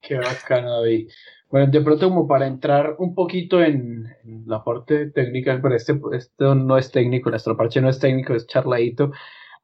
[0.00, 1.08] Qué bacano, David.
[1.52, 4.06] Bueno, de pronto como para entrar un poquito en,
[4.46, 8.46] la parte técnica, pero este, esto no es técnico, nuestro parche no es técnico, es
[8.46, 9.12] charladito,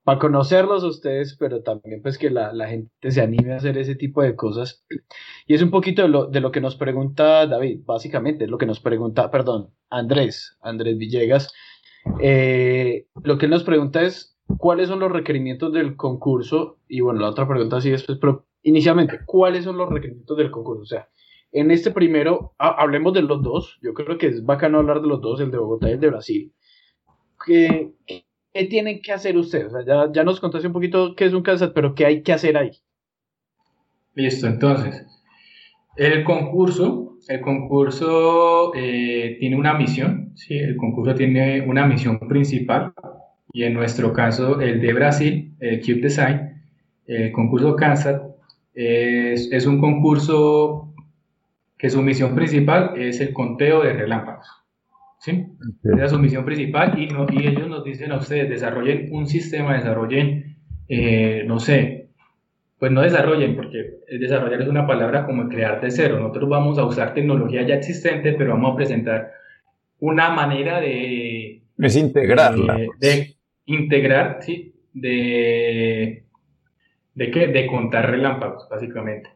[0.04, 3.94] para conocerlos ustedes, pero también pues que la, la, gente se anime a hacer ese
[3.94, 4.84] tipo de cosas.
[5.46, 8.66] Y es un poquito de lo, de lo que nos pregunta David, básicamente, lo que
[8.66, 11.50] nos pregunta, perdón, Andrés, Andrés Villegas.
[12.20, 17.20] Eh, lo que él nos pregunta es cuáles son los requerimientos del concurso, y bueno,
[17.20, 20.82] la otra pregunta sí después, pero inicialmente, ¿cuáles son los requerimientos del concurso?
[20.82, 21.08] O sea,
[21.52, 23.78] en este primero, hablemos de los dos.
[23.82, 26.10] Yo creo que es bacano hablar de los dos, el de Bogotá y el de
[26.10, 26.52] Brasil.
[27.44, 29.66] ¿Qué, qué tienen que hacer ustedes?
[29.66, 32.22] O sea, ya, ya, nos contaste un poquito qué es un CANSAT, pero ¿qué hay
[32.22, 32.72] que hacer ahí?
[34.14, 35.06] Listo, entonces.
[35.96, 40.56] El concurso, el concurso eh, tiene una misión, ¿sí?
[40.56, 42.92] el concurso tiene una misión principal
[43.52, 46.62] y en nuestro caso el de Brasil, el Cube Design,
[47.06, 48.22] el concurso CANSAT,
[48.74, 50.87] es, es un concurso
[51.78, 54.46] que su misión principal es el conteo de relámpagos.
[55.20, 55.46] ¿sí?
[55.84, 59.26] Esa es su misión principal y, no, y ellos nos dicen a ustedes, desarrollen un
[59.26, 60.56] sistema, desarrollen,
[60.88, 62.08] eh, no sé,
[62.78, 66.18] pues no desarrollen, porque desarrollar es una palabra como crear de cero.
[66.20, 69.32] Nosotros vamos a usar tecnología ya existente, pero vamos a presentar
[69.98, 71.62] una manera de...
[71.76, 72.76] Es integrarla.
[72.76, 73.36] De, de
[73.66, 76.24] integrar, sí, de...
[77.14, 77.48] ¿De qué?
[77.48, 79.30] De contar relámpagos, básicamente.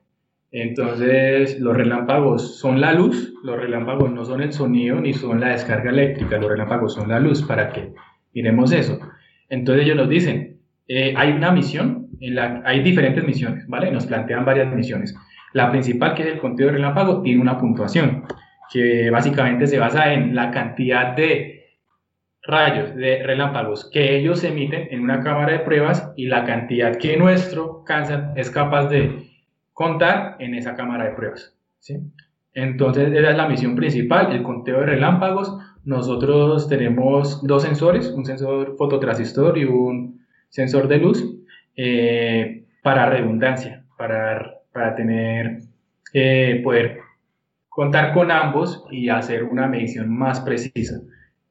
[0.52, 5.48] Entonces, los relámpagos son la luz, los relámpagos no son el sonido ni son la
[5.48, 7.94] descarga eléctrica, los relámpagos son la luz, para que
[8.34, 9.00] miremos eso.
[9.48, 12.08] Entonces ellos nos dicen, eh, hay una misión,
[12.64, 13.90] hay diferentes misiones, ¿vale?
[13.90, 15.16] Nos plantean varias misiones.
[15.54, 18.24] La principal, que es el conteo de relámpago, tiene una puntuación,
[18.70, 21.78] que básicamente se basa en la cantidad de
[22.42, 27.16] rayos, de relámpagos que ellos emiten en una cámara de pruebas y la cantidad que
[27.16, 29.31] nuestro cáncer es capaz de
[29.72, 31.56] contar en esa cámara de pruebas.
[31.78, 31.98] ¿sí?
[32.54, 35.56] Entonces, esa es la misión principal, el conteo de relámpagos.
[35.84, 41.24] Nosotros tenemos dos sensores, un sensor fototransistor y un sensor de luz,
[41.76, 45.60] eh, para redundancia, para, para tener,
[46.12, 46.98] eh, poder
[47.68, 51.00] contar con ambos y hacer una medición más precisa.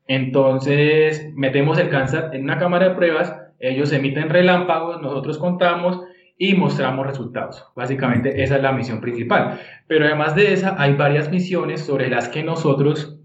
[0.08, 6.02] Entonces, metemos el cáncer en una cámara de pruebas, ellos emiten relámpagos, nosotros contamos
[6.42, 7.68] y mostramos resultados.
[7.76, 9.60] Básicamente esa es la misión principal.
[9.86, 13.20] Pero además de esa, hay varias misiones sobre las que nosotros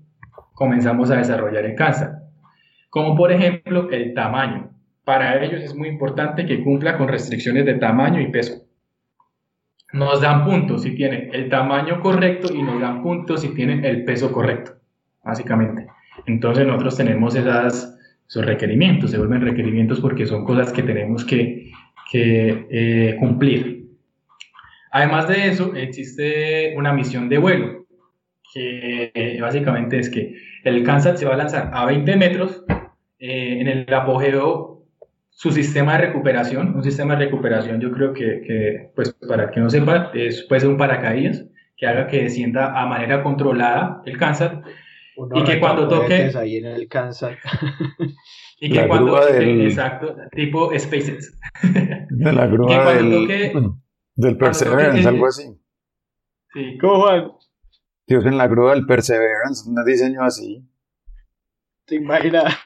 [0.52, 2.24] comenzamos a desarrollar en casa.
[2.90, 4.70] Como por ejemplo el tamaño.
[5.02, 8.66] Para ellos es muy importante que cumpla con restricciones de tamaño y peso.
[9.94, 14.04] Nos dan puntos si tienen el tamaño correcto y nos dan puntos si tienen el
[14.04, 14.72] peso correcto,
[15.24, 15.86] básicamente.
[16.26, 17.98] Entonces nosotros tenemos esas,
[18.28, 21.65] esos requerimientos, se vuelven requerimientos porque son cosas que tenemos que
[22.10, 23.86] que eh, cumplir.
[24.90, 27.86] Además de eso, existe una misión de vuelo,
[28.52, 32.64] que eh, básicamente es que el Kansas se va a lanzar a 20 metros
[33.18, 34.84] eh, en el apogeo
[35.30, 39.60] su sistema de recuperación, un sistema de recuperación yo creo que, que pues para que
[39.60, 41.44] no sepa, es, puede ser un paracaídas
[41.76, 44.52] que haga que descienda a manera controlada el Kansas
[45.34, 47.36] y que cuando toque ahí en el Kansas
[48.58, 49.24] Y que cuando.
[49.26, 49.66] Del...
[49.66, 51.38] Exacto, tipo SpaceX.
[52.10, 53.28] la grúa del,
[54.14, 55.44] del Perseverance, algo así.
[56.52, 56.78] Sí.
[56.80, 57.32] ¿Cómo, Juan?
[58.06, 60.64] Dios, en la grúa del Perseverance, un diseño así.
[61.84, 62.56] ¿Te imaginas?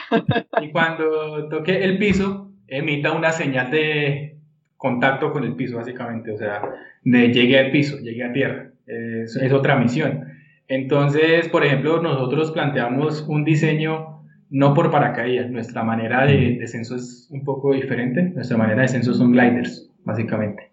[0.63, 4.39] y cuando toque el piso, emita una señal de
[4.77, 6.33] contacto con el piso, básicamente.
[6.33, 6.63] O sea,
[7.03, 8.73] de llegue al piso, llegue a tierra.
[8.87, 10.29] Es, es otra misión.
[10.69, 14.20] Entonces, por ejemplo, nosotros planteamos un diseño
[14.51, 15.51] no por paracaídas.
[15.51, 18.23] Nuestra manera de descenso es un poco diferente.
[18.35, 20.71] Nuestra manera de descenso son gliders, básicamente.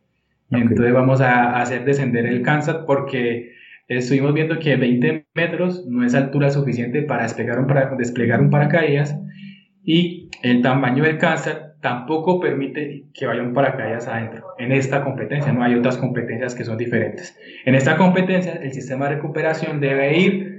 [0.50, 3.52] Entonces vamos a hacer descender el Kansas porque
[3.88, 8.50] estuvimos viendo que 20 metros no es altura suficiente para desplegar un, para, desplegar un
[8.50, 9.18] paracaídas
[9.84, 14.46] y el tamaño del Kansas tampoco permite que vaya un paracaídas adentro.
[14.58, 17.38] En esta competencia no hay otras competencias que son diferentes.
[17.66, 20.57] En esta competencia el sistema de recuperación debe ir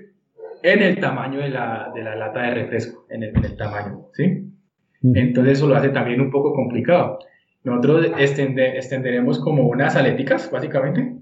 [0.62, 4.06] en el tamaño de la, de la lata de refresco, en el, en el tamaño,
[4.12, 4.44] ¿sí?
[5.02, 7.18] Entonces eso lo hace también un poco complicado.
[7.64, 11.14] Nosotros extenderemos como unas aléticas, básicamente.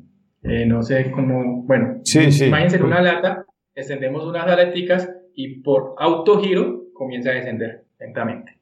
[0.42, 2.46] Eh, no sé cómo, bueno, sí, sí.
[2.46, 3.44] imagínense una lata,
[3.75, 8.56] extendemos unas aléticas y por autogiro comienza a descender lentamente.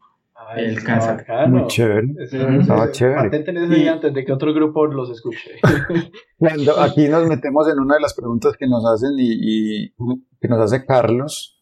[0.56, 1.24] El cáncer.
[1.48, 2.08] Muy chévere.
[2.18, 3.88] Estaba chévere.
[3.88, 5.52] antes de que otro grupo los escuche.
[6.38, 9.94] Cuando aquí nos metemos en una de las preguntas que nos hacen y, y
[10.40, 11.54] que nos hace Carlos,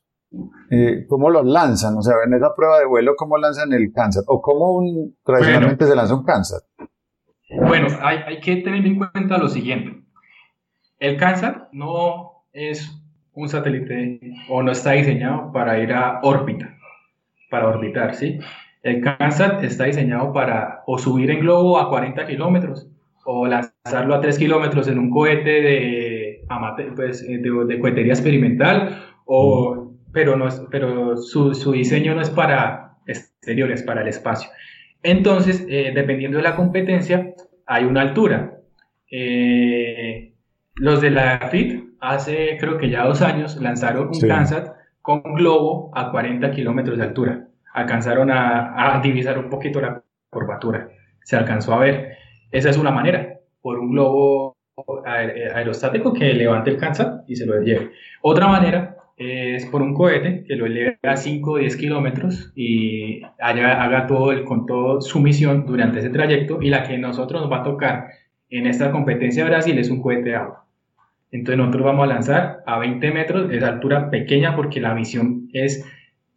[0.70, 1.96] eh, ¿cómo los lanzan?
[1.96, 4.22] O sea, en esa prueba de vuelo, ¿cómo lanzan el cáncer?
[4.26, 6.60] ¿O cómo un, tradicionalmente se lanza un cáncer?
[7.66, 10.02] Bueno, hay, hay, que tener en cuenta lo siguiente.
[10.98, 12.90] El cáncer no es
[13.34, 16.78] un satélite o no está diseñado para ir a órbita,
[17.50, 18.38] para orbitar, ¿sí?
[18.82, 22.88] El cáncer está diseñado para o subir en globo a 40 kilómetros
[23.24, 26.44] o lanzarlo a 3 kilómetros en un cohete de,
[26.96, 32.30] pues, de, de cohetería experimental o pero, no es, pero su, su diseño no es
[32.30, 34.50] para exteriores, para el espacio.
[35.02, 37.34] Entonces, eh, dependiendo de la competencia,
[37.66, 38.58] hay una altura.
[39.10, 40.34] Eh,
[40.74, 45.90] los de la FIT hace creo que ya dos años lanzaron un Kansas con globo
[45.94, 47.48] a 40 kilómetros de altura.
[47.72, 50.88] Alcanzaron a, a, divisar un poquito la curvatura.
[51.22, 52.16] Se alcanzó a ver.
[52.50, 54.56] Esa es una manera, por un globo
[55.04, 57.90] aerostático que levante el Kansas y se lo lleve.
[58.22, 63.22] Otra manera es por un cohete que lo eleve a 5 o 10 kilómetros y
[63.38, 67.52] haga todo el, con todo su misión durante ese trayecto y la que nosotros nos
[67.52, 68.08] va a tocar
[68.50, 70.64] en esta competencia de Brasil es un cohete de agua.
[71.30, 75.86] Entonces nosotros vamos a lanzar a 20 metros, de altura pequeña porque la misión es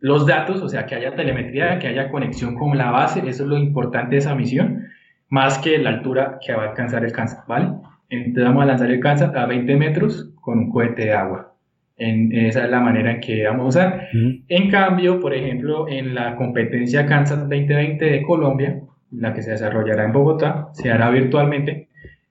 [0.05, 3.49] los datos, o sea, que haya telemetría, que haya conexión con la base, eso es
[3.49, 4.85] lo importante de esa misión,
[5.29, 7.69] más que la altura que va a alcanzar el Kansas, ¿vale?
[8.09, 11.55] Entonces vamos a lanzar el Kansas a 20 metros con un cohete de agua.
[11.97, 14.07] En, esa es la manera en que vamos a usar.
[14.47, 20.05] En cambio, por ejemplo, en la competencia Kansas 2020 de Colombia, la que se desarrollará
[20.05, 21.87] en Bogotá, se hará virtualmente.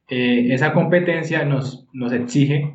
[0.09, 2.73] Eh, esa competencia nos, nos exige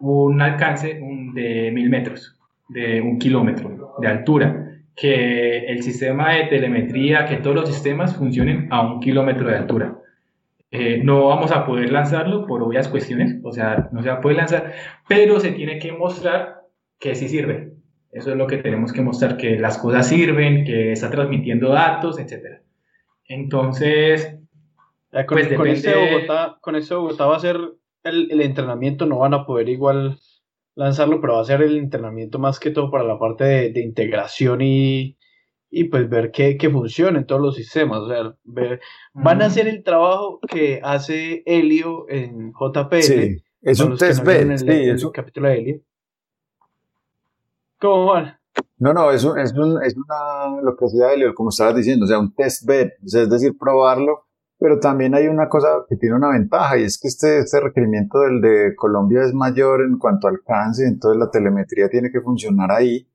[0.00, 1.00] un alcance
[1.32, 2.37] de mil metros,
[2.68, 8.68] de un kilómetro de altura, que el sistema de telemetría, que todos los sistemas funcionen
[8.70, 9.98] a un kilómetro de altura.
[10.70, 14.20] Eh, no vamos a poder lanzarlo por obvias cuestiones, o sea, no se va a
[14.20, 14.74] poder lanzar,
[15.08, 16.62] pero se tiene que mostrar
[16.98, 17.72] que sí sirve.
[18.12, 22.18] Eso es lo que tenemos que mostrar, que las cosas sirven, que está transmitiendo datos,
[22.18, 22.60] etc.
[23.26, 24.38] Entonces,
[25.12, 27.56] con, pues con, ese Bogotá, con Bogotá va a ser
[28.04, 30.18] el, el, entrenamiento, no van a poder igual
[30.78, 33.80] lanzarlo, pero va a ser el entrenamiento más que todo para la parte de, de
[33.82, 35.18] integración y,
[35.70, 37.98] y pues ver que, que funcione en todos los sistemas.
[37.98, 38.80] O sea, ver,
[39.12, 43.02] van a hacer el trabajo que hace Helio en JPL.
[43.02, 44.56] Sí, es un test bed.
[44.56, 45.80] Sí, es un capítulo de Helio.
[47.80, 48.38] ¿Cómo van?
[48.78, 52.04] No, no, es, un, es, un, es una, lo que hacía Helio, como estabas diciendo,
[52.04, 54.27] o sea, un test bed, o sea, es decir, probarlo,
[54.58, 58.18] pero también hay una cosa que tiene una ventaja y es que este, este requerimiento
[58.20, 62.70] del de Colombia es mayor en cuanto al alcance, entonces la telemetría tiene que funcionar
[62.72, 63.08] ahí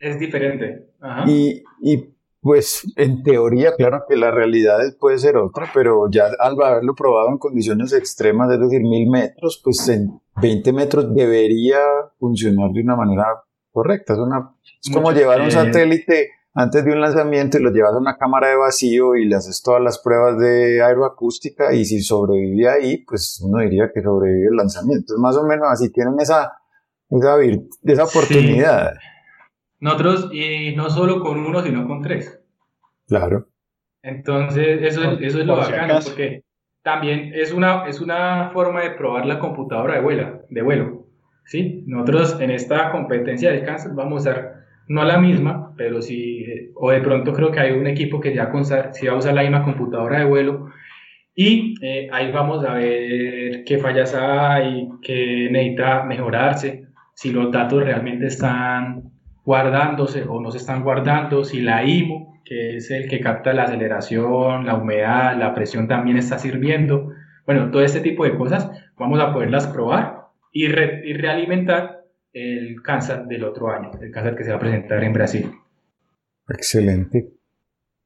[0.00, 0.88] es diferente.
[1.26, 6.60] Y, y pues en teoría, claro que la realidad puede ser otra, pero ya al
[6.60, 11.78] haberlo probado en condiciones extremas, es decir, mil metros, pues en 20 metros debería
[12.18, 13.26] funcionar de una manera
[13.70, 14.14] correcta.
[14.14, 17.98] Es, una, es como llevar un satélite antes de un lanzamiento y lo llevas a
[17.98, 22.68] una cámara de vacío y le haces todas las pruebas de aeroacústica y si sobrevive
[22.68, 25.14] ahí, pues uno diría que sobrevive el lanzamiento.
[25.14, 26.52] Es más o menos así, tienen esa,
[27.08, 27.36] esa,
[27.84, 28.94] esa oportunidad.
[29.78, 32.38] Nosotros, y no solo con uno, sino con tres.
[33.06, 33.48] Claro.
[34.02, 36.44] Entonces, eso, eso es lo bacano, porque
[36.82, 41.06] también es una, es una forma de probar la computadora de, vuela, de vuelo.
[41.44, 41.84] ¿sí?
[41.86, 44.59] Nosotros en esta competencia de cáncer vamos a usar,
[44.90, 48.50] no la misma, pero sí, o de pronto creo que hay un equipo que ya
[48.92, 50.66] si va a usar la misma computadora de vuelo,
[51.32, 57.84] y eh, ahí vamos a ver qué fallas hay, qué necesita mejorarse, si los datos
[57.84, 59.12] realmente están
[59.44, 63.64] guardándose o no se están guardando, si la IMU, que es el que capta la
[63.64, 67.12] aceleración, la humedad, la presión también está sirviendo.
[67.46, 68.68] Bueno, todo este tipo de cosas
[68.98, 70.22] vamos a poderlas probar
[70.52, 71.99] y, y realimentar
[72.32, 75.50] el cáncer del otro año, el cáncer que se va a presentar en Brasil.
[76.48, 77.32] Excelente.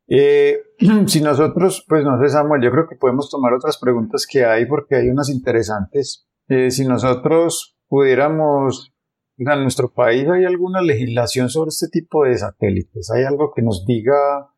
[0.06, 0.58] Eh,
[1.06, 4.66] si nosotros, pues no sé, Samuel, yo creo que podemos tomar otras preguntas que hay
[4.66, 6.26] porque hay unas interesantes.
[6.48, 8.92] Eh, si nosotros pudiéramos,
[9.36, 13.84] en nuestro país hay alguna legislación sobre este tipo de satélites, hay algo que nos
[13.86, 14.50] diga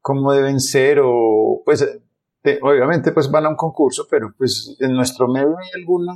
[0.00, 1.82] cómo deben ser o, pues,
[2.44, 6.14] eh, obviamente, pues van a un concurso, pero pues en nuestro medio hay alguna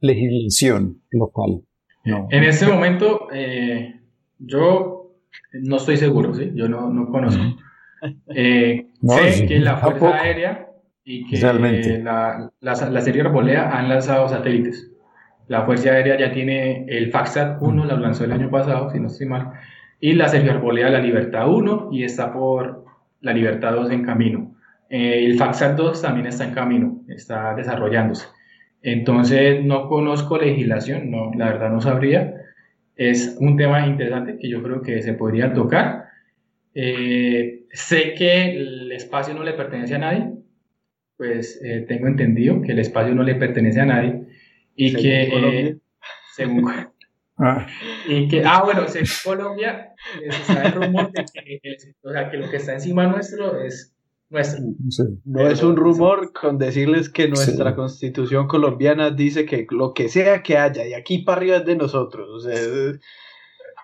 [0.00, 1.64] legislación local.
[2.04, 3.28] En este momento,
[4.38, 5.00] yo
[5.52, 6.52] no estoy seguro, ¿sí?
[6.54, 7.42] Yo no, no conozco.
[8.34, 10.68] Eh, sé que la Fuerza Aérea
[11.04, 14.90] y que la, la, la, serie Arbolea han lanzado satélites.
[15.48, 19.08] La Fuerza Aérea ya tiene el Faxat 1, la lanzó el año pasado, si no
[19.08, 19.52] estoy mal,
[19.98, 22.84] y la serie Arbolea la Libertad 1 y está por
[23.20, 24.54] la Libertad 2 en camino.
[24.88, 28.26] Eh, el Faxat 2 también está en camino, está desarrollándose.
[28.82, 32.34] Entonces no conozco legislación, no, la verdad no sabría.
[32.96, 36.06] Es un tema interesante que yo creo que se podría tocar.
[36.74, 40.32] Eh, sé que el espacio no le pertenece a nadie,
[41.16, 44.22] pues eh, tengo entendido que el espacio no le pertenece a nadie
[44.74, 45.76] y que eh,
[46.34, 46.70] según
[47.38, 47.66] ah.
[48.08, 52.48] y que ah bueno según Colombia está el rumor de que, o sea, que lo
[52.48, 53.94] que está encima nuestro es
[54.30, 54.64] nuestro
[55.24, 60.42] no es un rumor con decirles que nuestra constitución colombiana dice que lo que sea
[60.42, 62.56] que haya y aquí para arriba es de nosotros o sea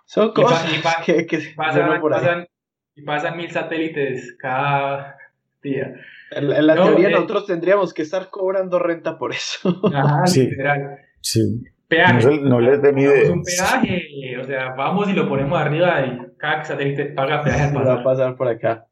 [0.07, 0.65] son cosas
[1.05, 2.47] que, que pasan, pasan,
[2.95, 5.17] y pasan mil satélites cada
[5.63, 5.95] día.
[6.31, 9.81] En, la teoría eh, nosotros tendríamos que estar cobrando renta por eso.
[9.95, 10.99] Ajá, sí, literal.
[11.21, 11.63] Sí.
[11.89, 12.41] Peaje.
[12.41, 13.33] No, les den idea.
[13.33, 17.95] un peaje, o sea, vamos y lo ponemos arriba y cada satélite paga peaje Va
[17.95, 18.87] a pasar por acá.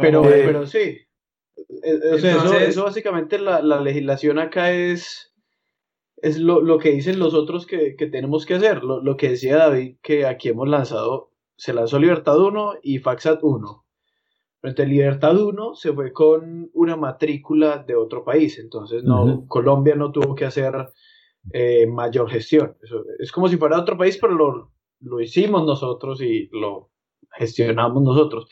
[0.00, 0.98] Pero, pero sí.
[1.82, 5.32] Eh, o sea, eso, eso, básicamente la, la, legislación acá es,
[6.16, 8.82] es lo, lo que dicen los otros que, que tenemos que hacer.
[8.82, 13.40] Lo, lo, que decía David, que aquí hemos lanzado se lanzó Libertad 1 y Faxat
[13.42, 13.84] 1.
[14.60, 19.94] Frente a Libertad 1 se fue con una matrícula de otro país, entonces no, Colombia
[19.94, 20.72] no tuvo que hacer
[21.52, 22.76] eh, mayor gestión.
[23.18, 26.90] es como si fuera otro país, pero lo, lo hicimos nosotros y lo
[27.32, 28.48] gestionamos nosotros.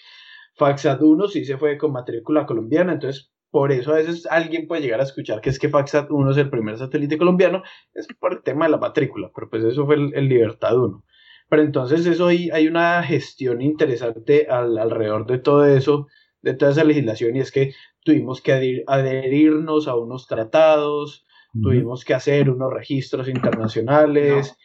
[0.59, 4.82] Faxat 1 sí se fue con matrícula colombiana, entonces por eso a veces alguien puede
[4.82, 7.62] llegar a escuchar que es que Faxat 1 es el primer satélite colombiano,
[7.94, 11.04] es por el tema de la matrícula, pero pues eso fue el, el Libertad 1.
[11.48, 16.06] Pero entonces eso hay, hay una gestión interesante alrededor de todo eso,
[16.42, 17.72] de toda esa legislación, y es que
[18.04, 21.24] tuvimos que adherirnos a unos tratados,
[21.62, 24.56] tuvimos que hacer unos registros internacionales.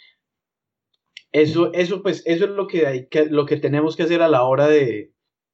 [1.32, 4.28] Eso, eso, pues, eso es lo que, hay que, lo que tenemos que hacer a
[4.28, 5.13] la hora de,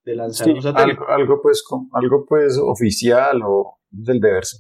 [0.09, 1.01] de lanzar un satélite.
[1.07, 4.59] Algo, pues, algo pues oficial o del deber Sí,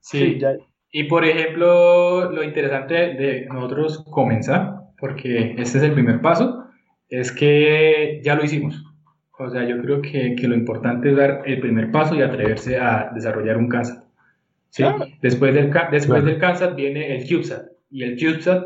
[0.00, 0.56] sí ya.
[0.92, 6.64] y por ejemplo, lo interesante de nosotros comenzar porque este es el primer paso,
[7.08, 8.82] es que ya lo hicimos.
[9.38, 12.78] O sea, yo creo que, que lo importante es dar el primer paso y atreverse
[12.78, 14.04] a desarrollar un CANSAT.
[14.70, 14.84] ¿sí?
[15.20, 17.66] Después, del, después del CANSAT viene el CubeSat.
[17.90, 18.64] Y el CubeSat,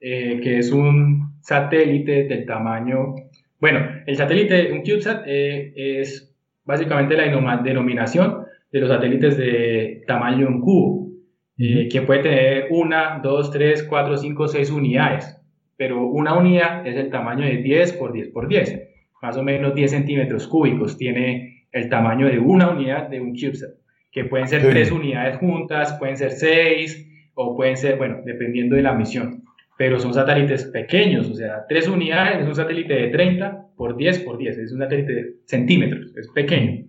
[0.00, 3.14] eh, que es un satélite del tamaño...
[3.60, 6.34] Bueno, el satélite, un CubeSat, eh, es
[6.64, 11.10] básicamente la denominación de los satélites de tamaño en cubo,
[11.58, 15.40] eh, que puede tener una, dos, tres, cuatro, cinco, seis unidades
[15.76, 18.88] pero una unidad es el tamaño de 10 por 10 por 10,
[19.22, 23.70] más o menos 10 centímetros cúbicos tiene el tamaño de una unidad de un CubeSat,
[24.12, 28.82] que pueden ser tres unidades juntas, pueden ser seis, o pueden ser, bueno, dependiendo de
[28.82, 29.42] la misión,
[29.76, 34.20] pero son satélites pequeños, o sea, tres unidades es un satélite de 30 por 10
[34.20, 36.86] por 10, es un satélite de centímetros, es pequeño.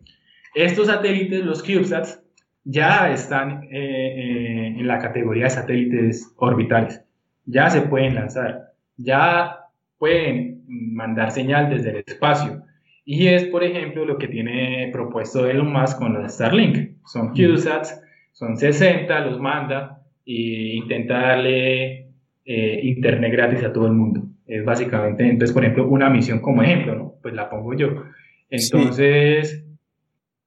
[0.54, 2.22] Estos satélites, los CubeSats,
[2.64, 7.04] ya están eh, eh, en la categoría de satélites orbitales,
[7.46, 9.60] ya se pueden lanzar ya
[9.98, 12.64] pueden mandar señal desde el espacio.
[13.06, 16.98] Y es, por ejemplo, lo que tiene propuesto Elon Musk con los Starlink.
[17.06, 22.05] Son CubeSats, son 60, los manda e intenta darle
[22.46, 24.22] eh, internet gratis a todo el mundo.
[24.46, 27.16] Es básicamente, entonces, por ejemplo, una misión como ejemplo, ¿no?
[27.22, 28.04] Pues la pongo yo.
[28.50, 29.66] Entonces,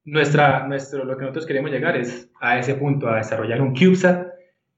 [0.05, 4.27] nuestra, nuestro, lo que nosotros queremos llegar es a ese punto, a desarrollar un CubeSat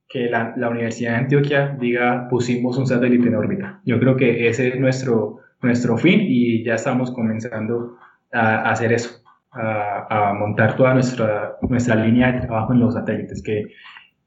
[0.09, 3.81] que la, la, Universidad de Antioquia diga pusimos un satélite en órbita.
[3.85, 7.97] Yo creo que ese es nuestro, nuestro fin y ya estamos comenzando
[8.33, 13.41] a, hacer eso, a, a, montar toda nuestra, nuestra línea de trabajo en los satélites,
[13.41, 13.67] que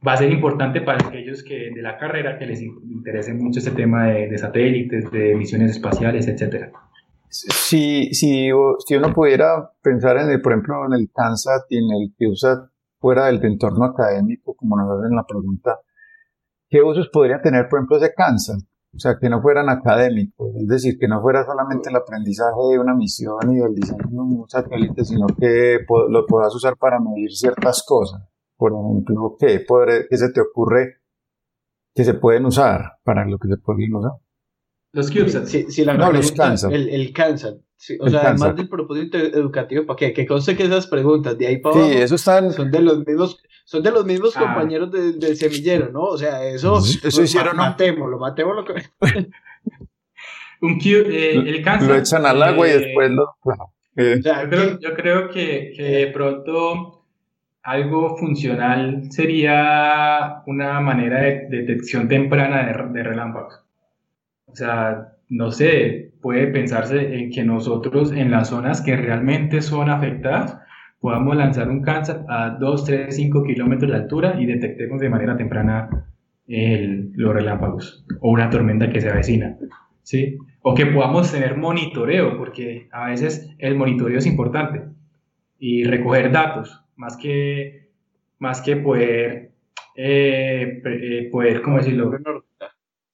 [0.06, 3.70] va a ser importante para aquellos que de la carrera que les interese mucho este
[3.70, 6.72] tema de, de satélites, de misiones espaciales, etcétera.
[7.28, 8.50] Si, si,
[8.86, 12.70] si uno pudiera pensar en el, por ejemplo, en el CANSAT y en el CubeSat,
[13.00, 15.80] fuera del entorno académico, como nos hacen la pregunta,
[16.68, 18.56] ¿qué usos podría tener, por ejemplo, ese cáncer?
[18.94, 22.78] O sea, que no fueran académicos, es decir, que no fuera solamente el aprendizaje de
[22.78, 27.32] una misión y del diseño de un satélite, sino que lo puedas usar para medir
[27.32, 28.22] ciertas cosas.
[28.56, 29.64] Por ejemplo, ¿qué,
[30.08, 31.00] ¿qué se te ocurre
[31.94, 34.12] que se pueden usar para lo que se pueden usar?
[34.94, 35.50] Los CubeSats.
[35.50, 36.72] Sí, la no, los CANSAT.
[36.72, 37.56] El, el CANSAT.
[37.98, 40.12] o sea, además del propósito educativo, ¿para qué?
[40.12, 42.52] Que conste que esas preguntas de ahí para abajo sí, están...
[42.52, 44.40] son de los mismos, son de los mismos ah.
[44.40, 46.02] compañeros del de semillero, ¿no?
[46.02, 47.56] O sea, eso, eso pues, hicieron.
[47.56, 48.64] Matémoslo, matémoslo.
[50.60, 51.88] Un cube, eh, el cáncer.
[51.88, 53.36] Lo echan al agua y eh, después lo.
[53.96, 54.20] Eh.
[54.24, 57.03] yo, creo, yo creo que, que de pronto
[57.64, 63.64] algo funcional sería una manera de detección temprana de, relámpagos.
[64.46, 69.88] O sea, no sé, puede pensarse en que nosotros en las zonas que realmente son
[69.88, 70.58] afectadas
[71.00, 75.36] podamos lanzar un cáncer a 2, 3, 5 kilómetros de altura y detectemos de manera
[75.36, 75.88] temprana
[76.46, 79.56] los relámpagos o una tormenta que se avecina.
[80.02, 80.36] ¿sí?
[80.60, 84.82] O que podamos tener monitoreo, porque a veces el monitoreo es importante
[85.58, 87.90] y recoger datos, más que,
[88.38, 89.52] más que poder,
[89.96, 92.12] eh, eh, poder, ¿cómo decirlo?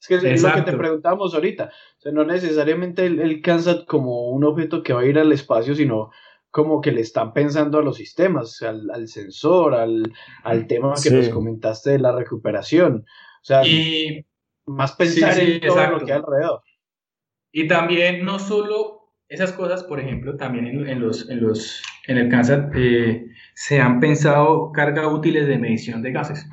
[0.01, 1.67] Es que es lo que te preguntamos ahorita.
[1.99, 3.43] O sea, no necesariamente el, el
[3.87, 6.11] como un objeto que va a ir al espacio, sino
[6.51, 10.13] como que le están pensando a los sistemas, al, al sensor, al,
[10.43, 13.05] al tema que nos comentaste de la recuperación.
[13.07, 14.25] O sea, y,
[14.67, 16.63] más pensar en todo lo que hay alrededor.
[17.53, 19.00] Y también no solo
[19.31, 23.81] esas cosas, por ejemplo, también en, en los, en, los, en el cáncer eh, se
[23.81, 26.51] han pensado cargas útiles de medición de gases.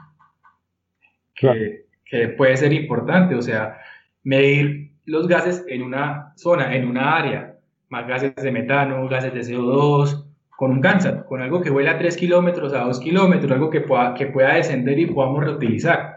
[1.35, 3.79] Que, que puede ser importante, o sea,
[4.23, 7.57] medir los gases en una zona, en una área,
[7.89, 10.25] más gases de metano, gases de CO2,
[10.55, 13.81] con un cáncer, con algo que vuela a 3 kilómetros, a 2 kilómetros, algo que
[13.81, 16.16] pueda, que pueda descender y podamos reutilizar.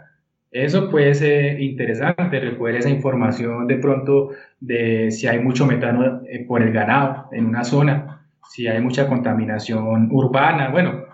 [0.51, 6.45] Eso puede ser interesante, recoger esa información de pronto de si hay mucho metano eh,
[6.47, 11.05] por el ganado en una zona, si hay mucha contaminación urbana, bueno,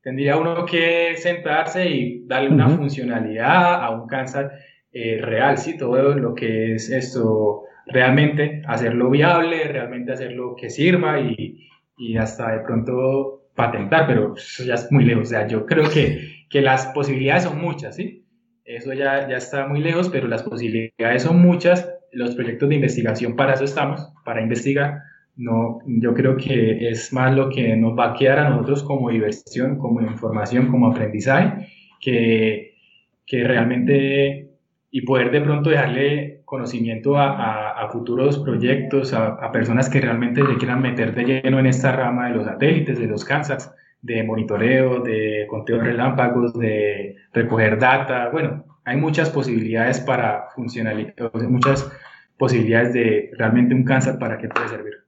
[0.00, 4.50] tendría uno que sentarse y darle una funcionalidad a un cáncer
[4.92, 11.20] eh, real, sí, todo lo que es esto, realmente hacerlo viable, realmente hacerlo que sirva
[11.20, 11.68] y,
[11.98, 15.90] y hasta de pronto patentar, pero eso ya es muy lejos, o sea, yo creo
[15.90, 18.25] que, que las posibilidades son muchas, ¿sí?
[18.66, 23.36] Eso ya, ya está muy lejos, pero las posibilidades son muchas, los proyectos de investigación
[23.36, 25.02] para eso estamos, para investigar,
[25.36, 29.10] no, yo creo que es más lo que nos va a quedar a nosotros como
[29.10, 31.68] diversión, como información, como aprendizaje,
[32.00, 32.74] que,
[33.26, 34.50] que realmente
[34.90, 40.40] y poder de pronto dejarle conocimiento a, a, futuros proyectos, a, a, personas que realmente
[40.46, 43.70] se quieran meter de lleno en esta rama de los satélites, de los CANSATs,
[44.06, 48.30] de monitoreo, de conteo de relámpagos, de recoger data.
[48.30, 50.96] Bueno, hay muchas posibilidades para funcionar,
[51.48, 51.90] muchas
[52.38, 55.05] posibilidades de realmente un CANSAT para qué puede servir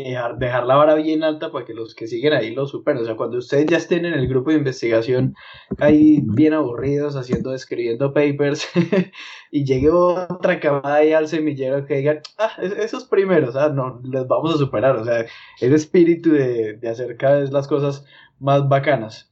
[0.00, 3.02] dejar, la vara bien alta para que los que siguen ahí lo superen.
[3.02, 5.34] O sea, cuando ustedes ya estén en el grupo de investigación
[5.78, 8.68] ahí bien aburridos, haciendo, escribiendo papers,
[9.50, 14.26] y llegue otra camada ahí al semillero que digan, ah, esos primeros, ah, no, les
[14.26, 14.96] vamos a superar.
[14.96, 15.26] O sea,
[15.60, 18.06] ese espíritu de, de hacer cada vez las cosas
[18.40, 19.30] más bacanas.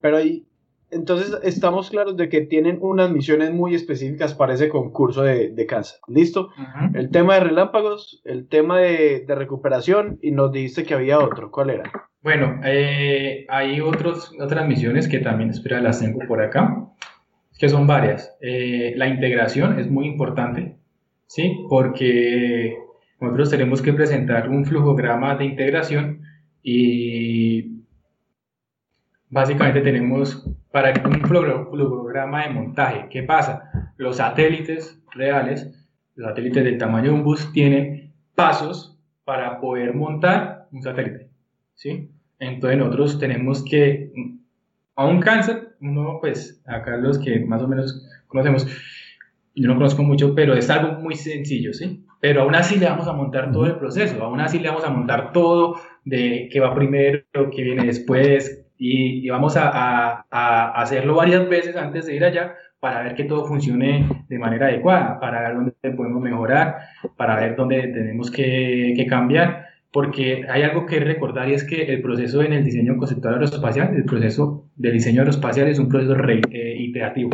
[0.00, 0.47] Pero ahí
[0.90, 5.66] entonces estamos claros de que tienen unas misiones muy específicas para ese concurso de, de.
[6.06, 6.50] ¿Listo?
[6.94, 11.50] El tema de relámpagos, el tema de, recuperación y nos dijiste que había otro.
[11.50, 11.92] ¿Cuál era?
[12.22, 16.86] Bueno, eh, hay otros, otras misiones que también, espera, las tengo por acá,
[17.58, 18.36] que son varias.
[18.40, 20.78] Eh, la integración es muy importante,
[21.26, 21.64] ¿sí?
[21.68, 22.76] Porque
[23.20, 26.22] nosotros tenemos que presentar un flujograma de integración
[26.62, 27.77] y
[29.30, 33.06] básicamente tenemos para un programa de montaje.
[33.10, 33.92] ¿Qué pasa?
[33.96, 40.68] Los satélites reales, los satélites del tamaño de un bus, tienen pasos para poder montar
[40.72, 41.28] un satélite.
[41.74, 42.10] ¿sí?
[42.38, 44.12] Entonces nosotros tenemos que,
[44.94, 48.66] a un cáncer, uno pues acá los que más o menos conocemos,
[49.54, 52.04] yo no conozco mucho, pero es algo muy sencillo, ¿sí?
[52.20, 54.90] Pero aún así le vamos a montar todo el proceso, aún así le vamos a
[54.90, 60.24] montar todo de qué va primero, qué viene después, y, vamos a,
[60.80, 65.18] hacerlo varias veces antes de ir allá para ver que todo funcione de manera adecuada,
[65.18, 66.76] para ver dónde podemos mejorar,
[67.16, 72.02] para ver dónde tenemos que, cambiar, porque hay algo que recordar y es que el
[72.02, 76.76] proceso en el diseño conceptual aeroespacial, el proceso del diseño aeroespacial es un proceso eh,
[76.78, 77.30] iterativo.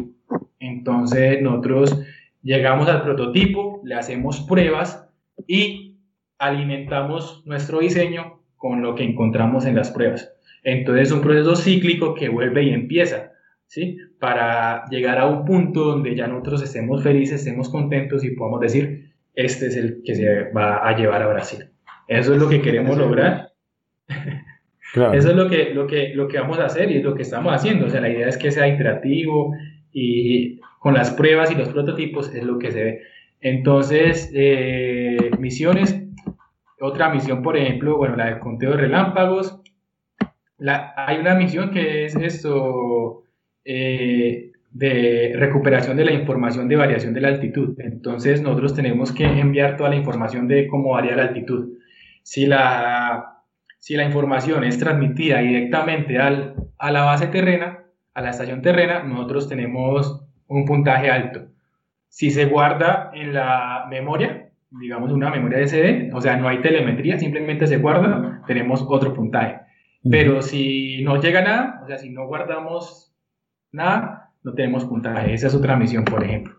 [0.61, 2.01] Entonces nosotros
[2.43, 5.07] llegamos al prototipo, le hacemos pruebas
[5.47, 5.99] y
[6.39, 10.34] alimentamos nuestro diseño con lo que encontramos en las pruebas.
[10.65, 13.33] Entonces es un proceso cíclico que vuelve y empieza.
[13.67, 13.99] ¿sí?
[14.19, 19.13] Para llegar a un punto donde ya nosotros estemos felices, estemos contentos y podamos decir,
[19.35, 21.71] este es el que se va a llevar a Brasil.
[22.09, 23.53] Eso es lo que queremos lograr.
[25.13, 27.23] Eso es lo que, lo, que, lo que vamos a hacer y es lo que
[27.23, 27.87] estamos haciendo.
[27.87, 29.53] O sea, la idea es que sea interactivo
[29.93, 33.03] y con las pruebas y los prototipos es lo que se ve.
[33.41, 36.01] Entonces, eh, misiones,
[36.81, 39.61] otra misión, por ejemplo, bueno, la de conteo de relámpagos.
[40.65, 43.25] La, hay una misión que es esto
[43.67, 47.79] eh, de recuperación de la información de variación de la altitud.
[47.81, 51.75] Entonces, nosotros tenemos que enviar toda la información de cómo varía la altitud.
[52.23, 53.43] Si la,
[53.79, 57.81] si la información es transmitida directamente al, a la base terrena,
[58.15, 61.43] a la estación terrena, nosotros tenemos un puntaje alto.
[62.09, 67.19] Si se guarda en la memoria, digamos una memoria SD, o sea, no hay telemetría,
[67.19, 69.64] simplemente se guarda, tenemos otro puntaje.
[70.11, 73.15] Pero si no llega nada, o sea, si no guardamos
[73.73, 75.33] nada, no tenemos puntaje.
[75.33, 76.55] Esa es otra misión, por ejemplo.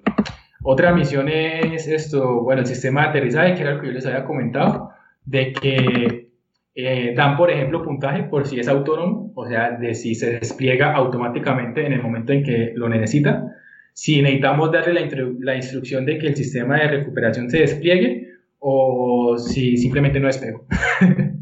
[0.64, 4.06] Otra misión es esto, bueno, el sistema de aterrizaje, que era lo que yo les
[4.06, 4.90] había comentado,
[5.24, 6.30] de que
[6.74, 10.94] eh, dan, por ejemplo, puntaje por si es autónomo, o sea, de si se despliega
[10.94, 13.56] automáticamente en el momento en que lo necesita
[13.96, 18.28] si necesitamos darle la, la, instrucción de que el sistema de recuperación se despliegue
[18.60, 20.68] o si simplemente no despegó.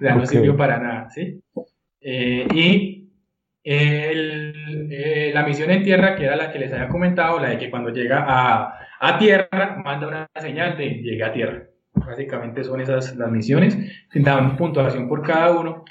[0.00, 1.40] sea, no sirvió para nada, ¿sí?
[2.00, 3.10] Eh, y
[3.62, 7.70] eh, la misión en tierra, que era la que les había comentado, la de que
[7.70, 11.64] cuando llega a, a tierra, manda una señal de llegue a tierra.
[11.92, 13.76] Básicamente son esas las misiones,
[14.14, 15.84] dan puntuación por cada uno.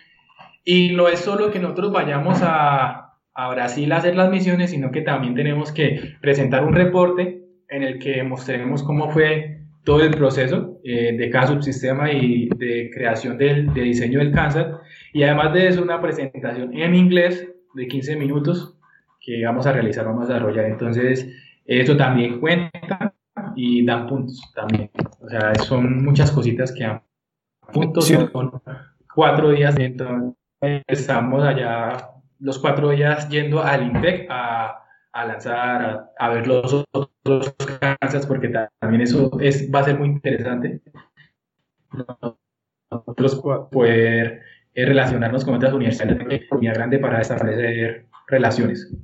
[0.63, 4.91] Y no es solo que nosotros vayamos a, a Brasil a hacer las misiones, sino
[4.91, 10.11] que también tenemos que presentar un reporte en el que mostremos cómo fue todo el
[10.11, 14.75] proceso eh, de cada subsistema y de creación del, de diseño del cáncer.
[15.13, 18.77] Y además de eso, una presentación en inglés de 15 minutos
[19.19, 20.65] que vamos a realizar, vamos a desarrollar.
[20.65, 21.27] Entonces,
[21.65, 23.13] esto también cuenta
[23.55, 24.89] y dan puntos también.
[25.19, 27.01] O sea, son muchas cositas que dan
[27.71, 28.07] puntos.
[28.07, 28.61] Son
[29.13, 30.35] cuatro días, entonces
[30.87, 32.09] estamos allá
[32.39, 34.83] los cuatro días yendo al INPEC a,
[35.21, 40.07] a lanzar, a, ver los otros cánceres, porque también eso es, va a ser muy
[40.07, 40.81] interesante.
[42.91, 43.41] Nosotros
[43.71, 44.41] poder
[44.73, 48.95] eh, relacionarnos con otras universidades de comunidad grande para establecer relaciones.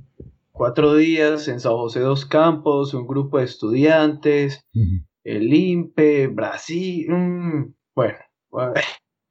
[0.52, 4.64] Cuatro días en San José dos campos, un grupo de estudiantes,
[5.22, 8.18] el INPE, Brasil, mm, bueno,
[8.50, 8.74] bueno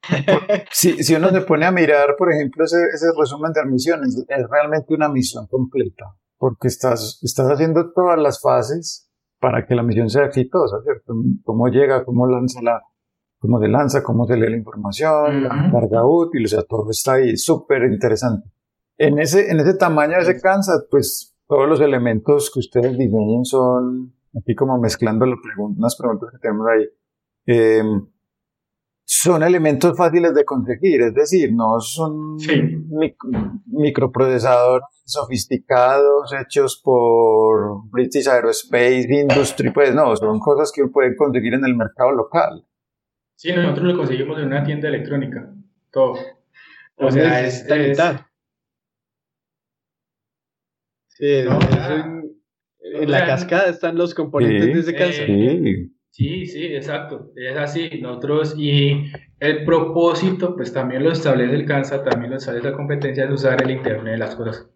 [0.70, 4.46] si, si, uno se pone a mirar, por ejemplo, ese, ese, resumen de misiones, es
[4.48, 6.14] realmente una misión completa,
[6.46, 11.12] porque estás, estás haciendo todas las fases para que la misión sea exitosa, ¿cierto?
[11.42, 12.84] Cómo llega, cómo lanza la,
[13.40, 17.14] cómo se lanza, cómo se lee la información, la carga útil, o sea, todo está
[17.14, 18.48] ahí, súper interesante.
[18.96, 23.44] En ese, en ese tamaño de ese Kansas, pues todos los elementos que ustedes diseñen
[23.44, 26.84] son, aquí como mezclando las preguntas que tenemos ahí,
[27.46, 27.82] eh,
[29.26, 32.36] son elementos fáciles de conseguir, es decir, no son
[33.66, 41.54] microprocesadores sofisticados hechos por British Aerospace Industry, pues no, son cosas que uno puede conseguir
[41.54, 42.64] en el mercado local.
[43.34, 45.52] Sí, nosotros lo conseguimos en una tienda electrónica,
[45.90, 46.14] todo.
[46.96, 47.66] O sea, es,
[51.08, 55.22] Sí, en, la cascada están los componentes de ese caso.
[55.26, 55.95] Sí.
[56.16, 58.00] Sí, sí, exacto, es así.
[58.00, 63.26] Nosotros, y el propósito, pues también lo establece el CANSA, también lo establece la competencia
[63.26, 64.66] de usar el Internet de las cosas.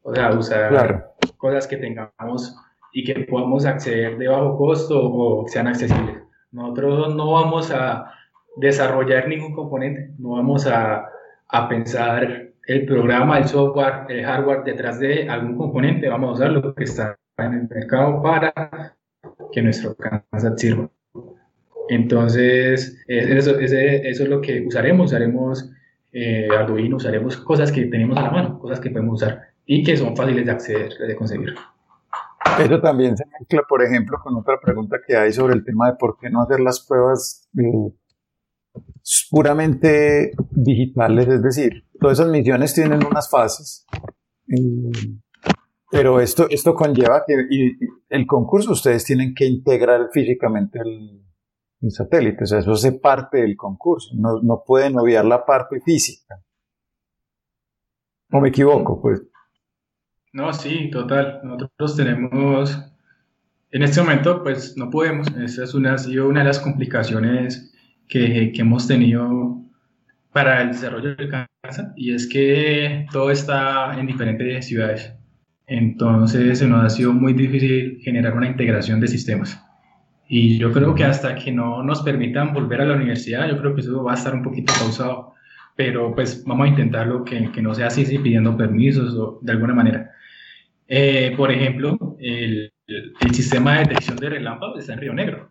[0.00, 2.56] O sea, usar cosas que tengamos
[2.94, 6.16] y que podamos acceder de bajo costo o sean accesibles.
[6.50, 8.10] Nosotros no vamos a
[8.56, 11.10] desarrollar ningún componente, no vamos a,
[11.48, 16.52] a pensar el programa, el software, el hardware detrás de algún componente, vamos a usar
[16.52, 18.95] lo que está en el mercado para
[19.56, 20.90] que nuestro CANSAT sirva.
[21.88, 25.70] Entonces, eso, eso es lo que usaremos, usaremos
[26.12, 29.96] eh, Arduino, usaremos cosas que tenemos a la mano, cosas que podemos usar y que
[29.96, 31.54] son fáciles de acceder, de conseguir.
[32.60, 35.96] Eso también se mezcla, por ejemplo, con otra pregunta que hay sobre el tema de
[35.96, 37.94] por qué no hacer las pruebas eh,
[39.30, 43.86] puramente digitales, es decir, todas esas misiones tienen unas fases.
[44.48, 45.16] Eh,
[45.96, 47.34] pero esto, esto conlleva que
[48.10, 51.22] el concurso ustedes tienen que integrar físicamente el,
[51.90, 56.42] satélite, o sea, eso hace parte del concurso, no, no pueden obviar la parte física.
[58.32, 59.00] ¿O me equivoco?
[59.00, 59.22] Pues.
[60.32, 61.40] No, sí, total.
[61.44, 62.76] Nosotros tenemos,
[63.70, 67.72] en este momento, pues no podemos, esa es una, ha sido una de las complicaciones
[68.08, 69.62] que, que hemos tenido
[70.32, 75.16] para el desarrollo del cáncer, y es que todo está en diferentes ciudades
[75.66, 79.60] Entonces se nos ha sido muy difícil generar una integración de sistemas.
[80.28, 83.74] Y yo creo que hasta que no nos permitan volver a la universidad, yo creo
[83.74, 85.34] que eso va a estar un poquito pausado.
[85.76, 89.52] Pero pues vamos a intentarlo que, que no sea así, si pidiendo permisos o de
[89.52, 90.10] alguna manera.
[90.88, 95.50] Eh, por ejemplo, el, el, sistema de detección de relámpagos está en Río Negro.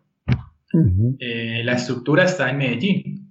[1.19, 3.29] Eh, la estructura está en Medellín.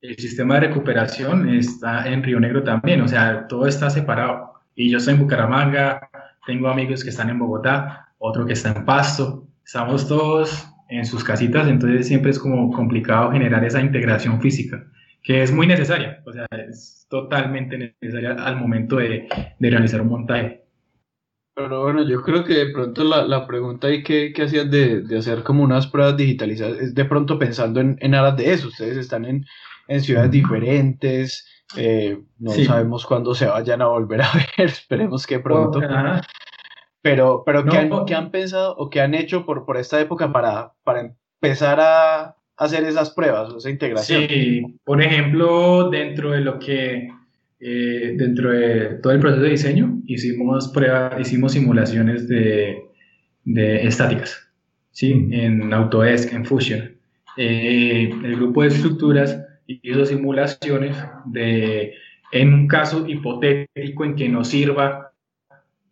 [0.00, 3.02] El sistema de recuperación está en Río Negro también.
[3.02, 4.52] O sea, todo está separado.
[4.74, 6.08] Y yo estoy en Bucaramanga,
[6.46, 9.46] tengo amigos que están en Bogotá, otro que está en Pasto.
[9.64, 14.84] Estamos todos en sus casitas, entonces siempre es como complicado generar esa integración física,
[15.22, 16.22] que es muy necesaria.
[16.26, 19.28] O sea, es totalmente necesaria al momento de,
[19.58, 20.62] de realizar un montaje.
[21.54, 25.02] Pero bueno, yo creo que de pronto la, la pregunta ahí que, que hacías de,
[25.02, 28.68] de, hacer como unas pruebas digitalizadas es de pronto pensando en, en aras de eso.
[28.68, 29.44] Ustedes están en,
[29.88, 35.38] en ciudades diferentes, eh, no sabemos cuándo se vayan a volver a ver, esperemos que
[35.38, 35.80] pronto.
[37.00, 40.32] pero, pero ¿qué, han, ¿qué, han, pensado o qué han hecho por, por esta época
[40.32, 41.00] para, para
[41.40, 44.26] empezar a hacer esas pruebas, esa integración?
[44.28, 47.08] Sí, por ejemplo, dentro de lo que
[47.64, 52.76] eh, dentro de todo el proceso de diseño hicimos pruebas, hicimos simulaciones de,
[53.44, 54.48] de estáticas,
[54.90, 55.28] ¿sí?
[55.30, 56.90] En Autodesk, en Fusion.
[57.36, 60.96] Eh, el grupo de estructuras hizo simulaciones
[61.26, 61.94] de,
[62.32, 65.12] en un caso hipotético en que nos sirva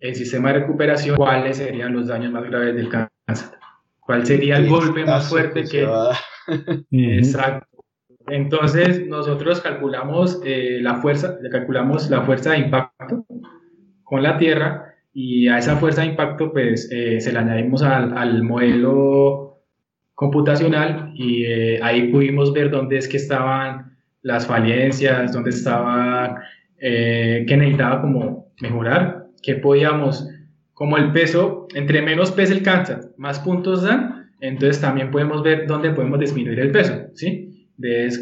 [0.01, 3.59] el sistema de recuperación, cuáles serían los daños más graves del cáncer,
[4.01, 5.87] cuál sería el golpe más fuerte que...
[6.91, 7.67] Exacto.
[8.29, 13.27] Entonces, nosotros calculamos eh, la fuerza, calculamos la fuerza de impacto
[14.05, 18.43] con la Tierra y a esa fuerza de impacto pues eh, se la añadimos al,
[18.43, 19.50] modelo
[20.21, 26.43] computacional y eh, ahí pudimos ver dónde es que estaban las falencias, dónde estaba,
[26.79, 30.29] que necesitaba como mejorar, que podíamos,
[30.75, 35.67] como el peso, entre menos pesa el cáncer, más puntos dan, entonces también podemos ver
[35.67, 37.67] dónde podemos disminuir el peso, ¿sí?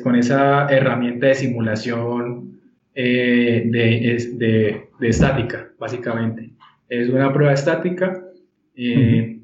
[0.05, 2.61] con esa herramienta de simulación
[2.95, 6.51] eh, de, de, estática, básicamente.
[6.89, 8.23] Es una prueba estática
[8.77, 9.38] eh,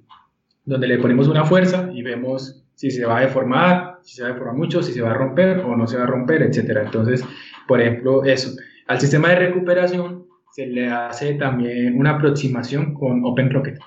[0.64, 4.28] donde le ponemos una fuerza y vemos si se va a deformar, si se va
[4.28, 6.80] a deformar mucho, si se va a romper o no se va a romper, etc.
[6.84, 7.24] Entonces,
[7.68, 8.50] por ejemplo, eso.
[8.86, 13.78] Al sistema de recuperación se le hace también una aproximación con OpenRocket.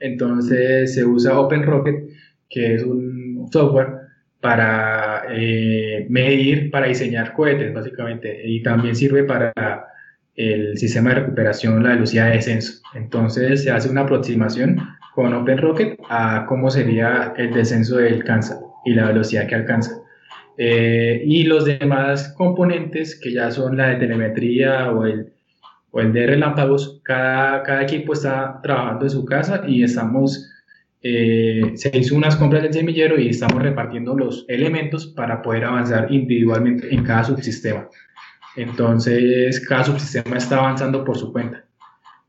[0.00, 2.08] Entonces se usa OpenRocket,
[2.48, 4.04] que es un software
[4.40, 9.52] para eh, medir, para diseñar cohetes, básicamente, y también sirve para
[10.34, 12.82] el sistema de recuperación, la velocidad de descenso.
[12.94, 14.78] Entonces se hace una aproximación
[15.14, 19.92] con OpenRocket a cómo sería el descenso del cáncer y la velocidad que alcanza.
[20.56, 25.32] Eh, y los demás componentes, que ya son la de telemetría o el,
[25.90, 30.50] o el de relámpagos, cada, cada equipo está trabajando en su casa y estamos
[31.06, 36.10] eh, se hizo unas compras del semillero y estamos repartiendo los elementos para poder avanzar
[36.10, 37.90] individualmente en cada subsistema.
[38.56, 41.66] Entonces, cada subsistema está avanzando por su cuenta.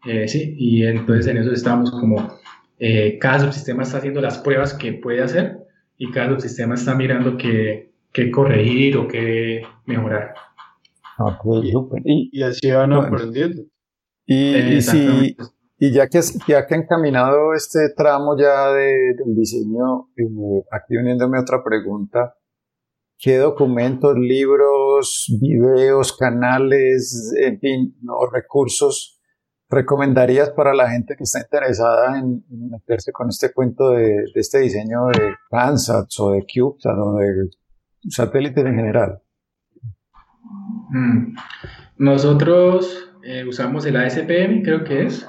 [0.05, 2.37] Eh, sí, y entonces en eso estamos como,
[2.77, 5.57] eh, cada subsistema está haciendo las pruebas que puede hacer
[5.97, 10.33] y cada subsistema está mirando qué, qué corregir o qué mejorar.
[12.03, 13.63] y, y, así van aprendiendo.
[14.25, 15.37] Y, y si,
[15.77, 21.39] y ya que, ya que encaminado este tramo ya de, del diseño, eh, aquí uniéndome
[21.39, 22.35] otra pregunta,
[23.17, 29.14] ¿qué documentos, libros, videos, canales, en fin, no, recursos
[29.69, 34.59] recomendarías para la gente que está interesada en, meterse con este cuento de, de este
[34.59, 37.49] diseño de Kansas o de CubeSat o de
[38.09, 39.21] satélites en general?
[40.89, 41.35] Mm.
[41.97, 45.27] Nosotros eh, usamos el ASPM, creo que es,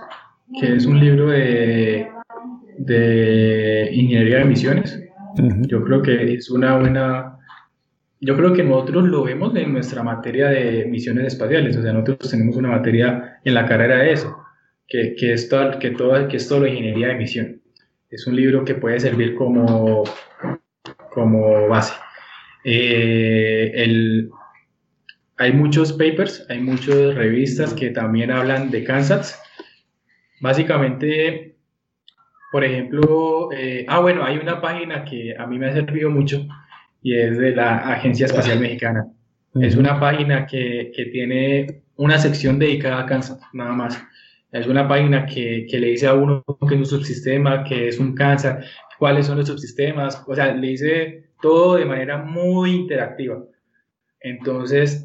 [0.61, 2.09] que es un libro de,
[2.78, 5.01] de ingeniería de emisiones.
[5.68, 7.36] Yo creo que es una buena...
[8.21, 12.31] Yo creo que nosotros lo vemos en nuestra materia de misiones espaciales, o sea, nosotros
[12.31, 14.37] tenemos una materia en la carrera de eso,
[14.89, 17.62] que, que, es, todo, que, todo, que es todo ingeniería de emisión.
[18.11, 20.05] Es un libro que puede servir como,
[21.11, 21.95] como base.
[22.64, 24.31] Eh, el,
[25.37, 29.43] hay muchos papers, hay muchas revistas que también hablan de Kansas
[30.41, 31.57] Básicamente,
[32.53, 36.47] por ejemplo, eh, ah, bueno, hay una página que a mí me ha servido mucho
[37.07, 39.07] y es de la Agencia Espacial Mexicana.
[39.55, 44.03] Es una página que, que, tiene una sección dedicada a cáncer, nada más.
[44.51, 48.01] Es una página que, que, le dice a uno que es un subsistema, que es
[48.01, 48.65] un cáncer,
[48.99, 53.41] cuáles son los subsistemas, o sea, le dice todo de manera muy interactiva.
[54.21, 55.05] Entonces,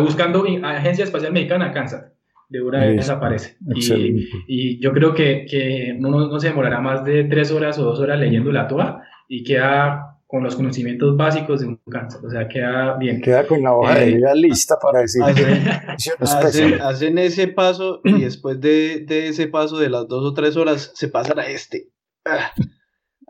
[0.00, 2.12] buscando Agencia Espacial Mexicana, cáncer
[2.48, 3.56] de una vez desaparece.
[3.74, 7.84] Y, y, yo creo que, que uno no se demorará más de tres horas o
[7.84, 12.30] dos horas leyendo la TOA y queda con los conocimientos básicos de un cáncer, o
[12.30, 13.20] sea, queda bien.
[13.20, 15.24] Queda con la hoja de eh, vida lista para decir.
[15.24, 20.56] Hacen, hacen, ese paso y después de, de, ese paso de las dos o tres
[20.56, 21.88] horas se pasan a este.
[22.24, 22.52] Ah,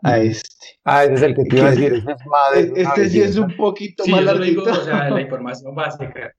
[0.03, 0.47] a este.
[0.83, 2.03] Ah, ese es el que te iba a decir.
[2.75, 4.61] este sí es un poquito más largo.
[4.61, 6.33] o sea, la información básica.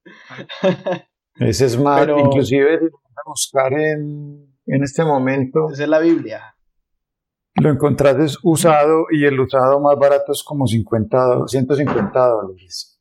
[1.40, 5.70] Ese es más, inclusive a buscar en, en este momento.
[5.72, 6.54] Esa es la Biblia.
[7.61, 12.98] Lo encontraste usado y el usado más barato es como 50, 150 dólares.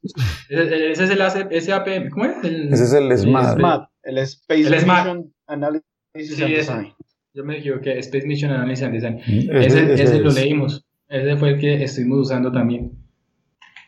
[0.50, 2.44] Ese es el SAP, ¿cómo es?
[2.44, 3.90] Ese es el SMAT.
[4.04, 6.94] El, Space Mission Analysis and Design.
[7.34, 9.16] Yo me equivoqué, Space Mission Analysis and Design.
[9.26, 10.86] Mm, ese, ese, lo leímos.
[11.08, 12.92] Ese fue el que estuvimos usando también.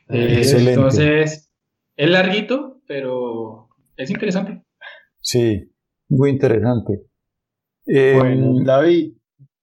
[0.08, 1.52] Ah, eh, entonces,
[1.96, 4.64] es larguito, pero es interesante.
[5.20, 5.72] Sí,
[6.10, 7.02] muy interesante.
[7.86, 9.14] bueno, em, David,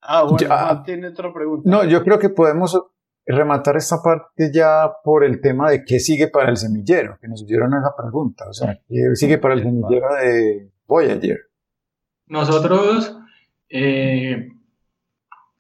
[0.02, 1.68] Ah, bueno, tiene otra pregunta.
[1.68, 2.80] No, yo creo que podemos
[3.26, 7.46] rematar esta parte ya por el tema de qué sigue para el semillero, que nos
[7.46, 8.48] dieron esa pregunta.
[8.48, 11.38] O sea, ¿qué sigue para el semillero de Voyager?
[12.26, 13.18] Nosotros,
[13.68, 14.48] eh,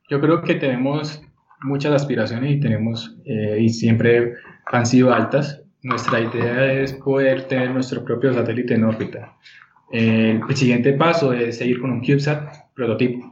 [0.08, 1.22] yo creo que tenemos
[1.62, 4.34] muchas aspiraciones y tenemos, eh, y siempre
[4.66, 5.62] han sido altas.
[5.82, 9.36] Nuestra idea es poder tener nuestro propio satélite en órbita.
[9.92, 13.29] el siguiente paso es seguir con un CubeSat prototipo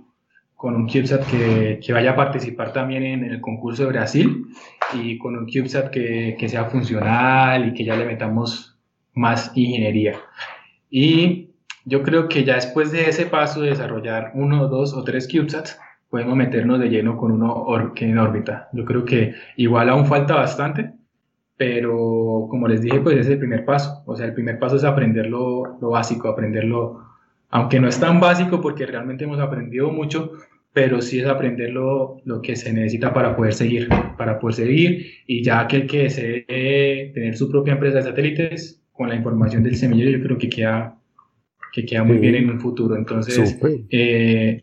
[0.58, 4.44] con un CubeSat que, que, vaya a participar también en el concurso de Brasil
[4.92, 8.76] y con un CubeSat que, que, sea funcional y que ya le metamos
[9.14, 10.18] más ingeniería.
[10.90, 11.50] Y
[11.84, 15.78] yo creo que ya después de ese paso de desarrollar uno, dos o tres CubeSats,
[16.10, 18.68] podemos meternos de lleno con uno en órbita.
[18.72, 20.92] Yo creo que igual aún falta bastante,
[21.56, 24.02] pero como les dije, pues es el primer paso.
[24.06, 27.06] O sea, el primer paso es aprender lo, lo básico, aprenderlo
[27.50, 30.32] aunque no es tan básico porque realmente hemos aprendido mucho,
[30.72, 35.06] pero sí es aprender lo, lo, que se necesita para poder seguir, para poder seguir
[35.26, 39.76] y ya aquel que desee tener su propia empresa de satélites con la información del
[39.76, 40.98] semillero yo creo que queda,
[41.72, 42.96] que queda muy bien en un futuro.
[42.96, 43.58] Entonces,
[43.90, 44.62] eh,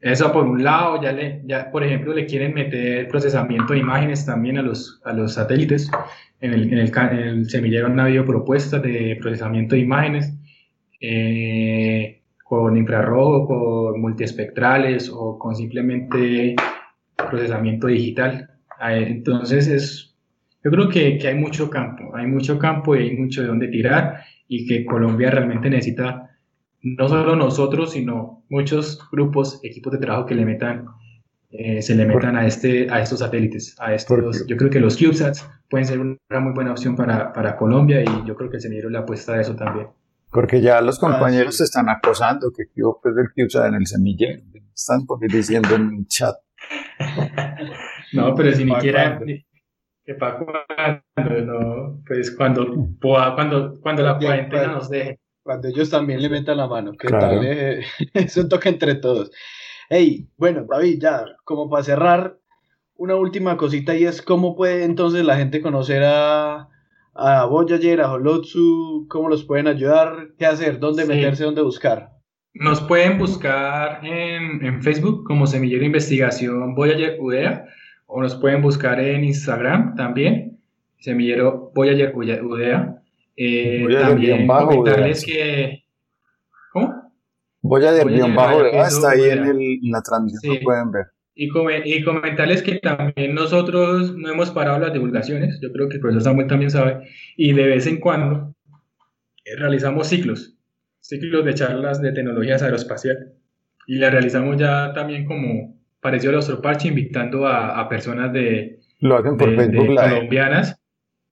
[0.00, 4.26] eso por un lado, ya, le, ya por ejemplo le quieren meter procesamiento de imágenes
[4.26, 5.90] también a los, a los satélites.
[6.40, 10.34] En el, en el, en el semillero han habido propuestas de procesamiento de imágenes
[11.00, 16.54] eh, con infrarrojo, con multiespectrales o con simplemente
[17.16, 18.50] procesamiento digital.
[18.80, 20.14] Entonces es,
[20.62, 23.68] yo creo que, que, hay mucho campo, hay mucho campo y hay mucho de dónde
[23.68, 26.30] tirar y que Colombia realmente necesita
[26.82, 30.84] no solo nosotros, sino muchos grupos, equipos de trabajo que le metan,
[31.50, 33.74] eh, se le metan a, este, a estos satélites.
[33.80, 37.56] A estos, yo creo que los CubeSats pueden ser una muy buena opción para, para
[37.56, 39.86] Colombia y yo creo que el semillero le apuesta a eso también.
[40.34, 43.86] Porque ya los ah, compañeros se están acosando que yo pues del CubeSat en el
[43.86, 44.42] semillero.
[44.74, 46.34] Están porque diciendo en el chat.
[48.12, 49.20] No, pero si ni siquiera
[50.04, 52.66] que para cuando, no, pues cuando,
[53.00, 55.20] cuando, cuando la cuarentena nos deje.
[55.42, 59.30] Cuando ellos también le metan la mano, que tal eh, es un toque entre todos.
[59.88, 62.38] Hey, bueno, David, ya, como para cerrar,
[62.96, 66.68] una última cosita y es cómo puede entonces la gente conocer a,
[67.14, 72.10] a Voyager, a Holotsu, cómo los pueden ayudar, qué hacer, dónde meterse, dónde buscar.
[72.54, 77.66] Nos pueden buscar en, en, Facebook como Semillero Investigación Voyager UDEA
[78.06, 80.60] o nos pueden buscar en Instagram también,
[80.98, 83.00] Semillero Voyager UDEA.
[83.36, 85.84] Eh, también comentarles que...
[86.72, 87.12] ¿Cómo?
[87.62, 91.06] Voyager bajo UDEA está ahí en, el, en la transmisión, lo pueden ver.
[91.36, 91.50] Y,
[91.84, 96.22] y, comentarles que también nosotros no hemos parado las divulgaciones, yo creo que el profesor
[96.22, 98.54] Samuel también sabe, y de vez en cuando
[99.44, 100.56] eh, realizamos ciclos,
[101.00, 103.32] ciclos de charlas de tecnologías aeroespaciales,
[103.88, 108.78] y la realizamos ya también como parecido a nuestro parche, invitando a, a personas de,
[109.00, 110.08] lo hacen por Facebook Live.
[110.10, 110.80] colombianas,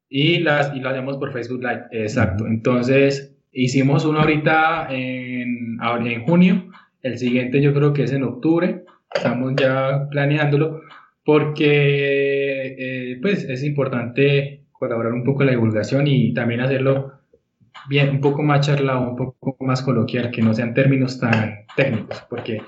[0.08, 2.46] y, las, y lo hacemos por Facebook Live, exacto.
[2.46, 6.70] Entonces, hicimos uno ahorita en, en junio,
[7.02, 8.81] el siguiente yo creo que es en octubre,
[9.14, 10.82] estamos ya planeándolo
[11.24, 17.12] porque eh, pues es importante colaborar un poco en la divulgación y también hacerlo
[17.88, 22.24] bien, un poco más charlado, un poco más coloquial, que no sean términos tan técnicos,
[22.28, 22.60] porque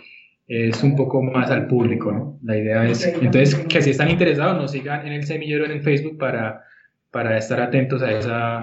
[0.47, 2.39] es un poco más al público, ¿no?
[2.43, 5.83] La idea es, entonces, que si están interesados, nos sigan en el semillero en el
[5.83, 6.63] Facebook para,
[7.11, 8.59] para estar atentos a esa,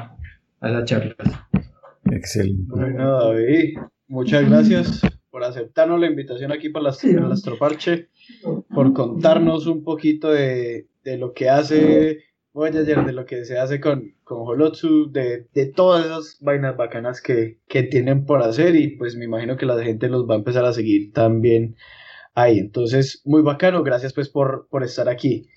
[0.59, 1.15] a esas charlas.
[2.11, 2.63] Excelente.
[2.67, 3.77] Bueno, David,
[4.07, 5.01] muchas gracias
[5.41, 8.09] por aceptarnos la invitación aquí para, las, Astroparche,
[8.73, 13.79] por contarnos un poquito de, de, lo que hace Voyager, de lo que se hace
[13.79, 18.95] con, con Holotsu, de, de todas esas vainas bacanas que, que tienen por hacer y
[18.97, 21.75] pues me imagino que la gente los va a empezar a seguir también
[22.35, 22.59] ahí.
[22.59, 25.47] Entonces, muy bacano, gracias pues por, por estar aquí.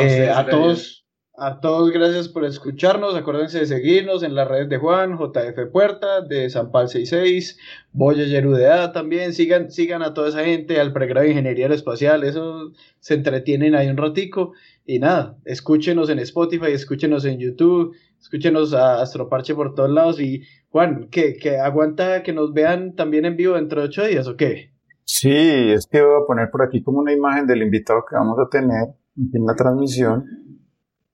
[0.00, 0.99] Eh, a todos,
[1.42, 6.20] a todos gracias por escucharnos, acuérdense de seguirnos en las redes de Juan, JF Puerta,
[6.20, 7.58] de San Pal 66,
[7.92, 12.72] Voyager UDA también, sigan, sigan a toda esa gente, al pregrado de Ingeniería Aeroespacial, eso
[12.98, 14.52] se entretienen ahí un ratico,
[14.84, 20.42] y nada, escúchenos en Spotify, escúchenos en YouTube, escúchenos a Astroparche por todos lados, y
[20.68, 24.36] Juan, ¿qué, que aguanta que nos vean también en vivo dentro de ocho días o
[24.36, 24.74] qué?
[25.04, 28.38] Sí, es que voy a poner por aquí como una imagen del invitado que vamos
[28.38, 30.24] a tener en la transmisión.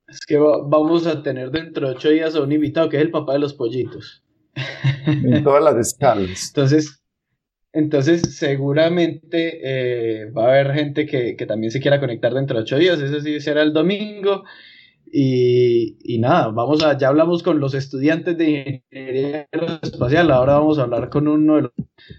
[0.08, 3.10] Es que vamos a tener dentro de ocho días a un invitado que es el
[3.10, 4.22] papá de los pollitos.
[5.06, 6.48] En todas las escalas.
[6.48, 7.02] Entonces,
[7.72, 12.78] entonces seguramente eh, va a haber gente que, también se quiera conectar dentro de ocho
[12.78, 13.00] días.
[13.00, 14.44] Ese sí será el domingo.
[15.12, 19.48] Y, nada, vamos a, ya hablamos con los estudiantes de ingeniería
[19.82, 20.30] espacial.
[20.30, 21.72] Ahora vamos a hablar con uno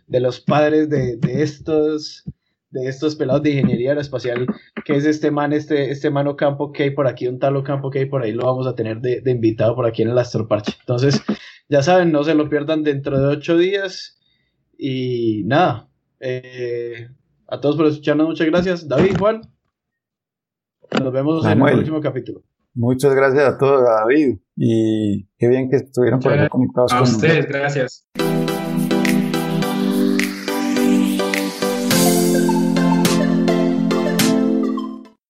[0.07, 2.23] de los, padres de, de estos
[2.69, 4.45] de estos pelados de ingeniería aeroespacial,
[4.87, 7.89] que es este man, este, este mano campo que hay por aquí, un talo campo
[7.89, 10.75] que hay por ahí, lo vamos a tener de, invitado por aquí en el Astroparche.
[10.79, 11.21] Entonces,
[11.67, 14.17] ya saben, no se lo pierdan dentro de ocho días.
[14.77, 15.89] Y nada,
[16.21, 17.09] eh,
[17.49, 18.87] a todos por escucharnos, muchas gracias.
[18.87, 19.41] David, Juan,
[21.03, 22.43] nos vemos en el próximo capítulo.
[22.73, 24.37] Muchas gracias a todos, David.
[24.55, 26.93] Y qué bien que estuvieron por aquí conectados.
[26.93, 28.07] A ustedes, gracias.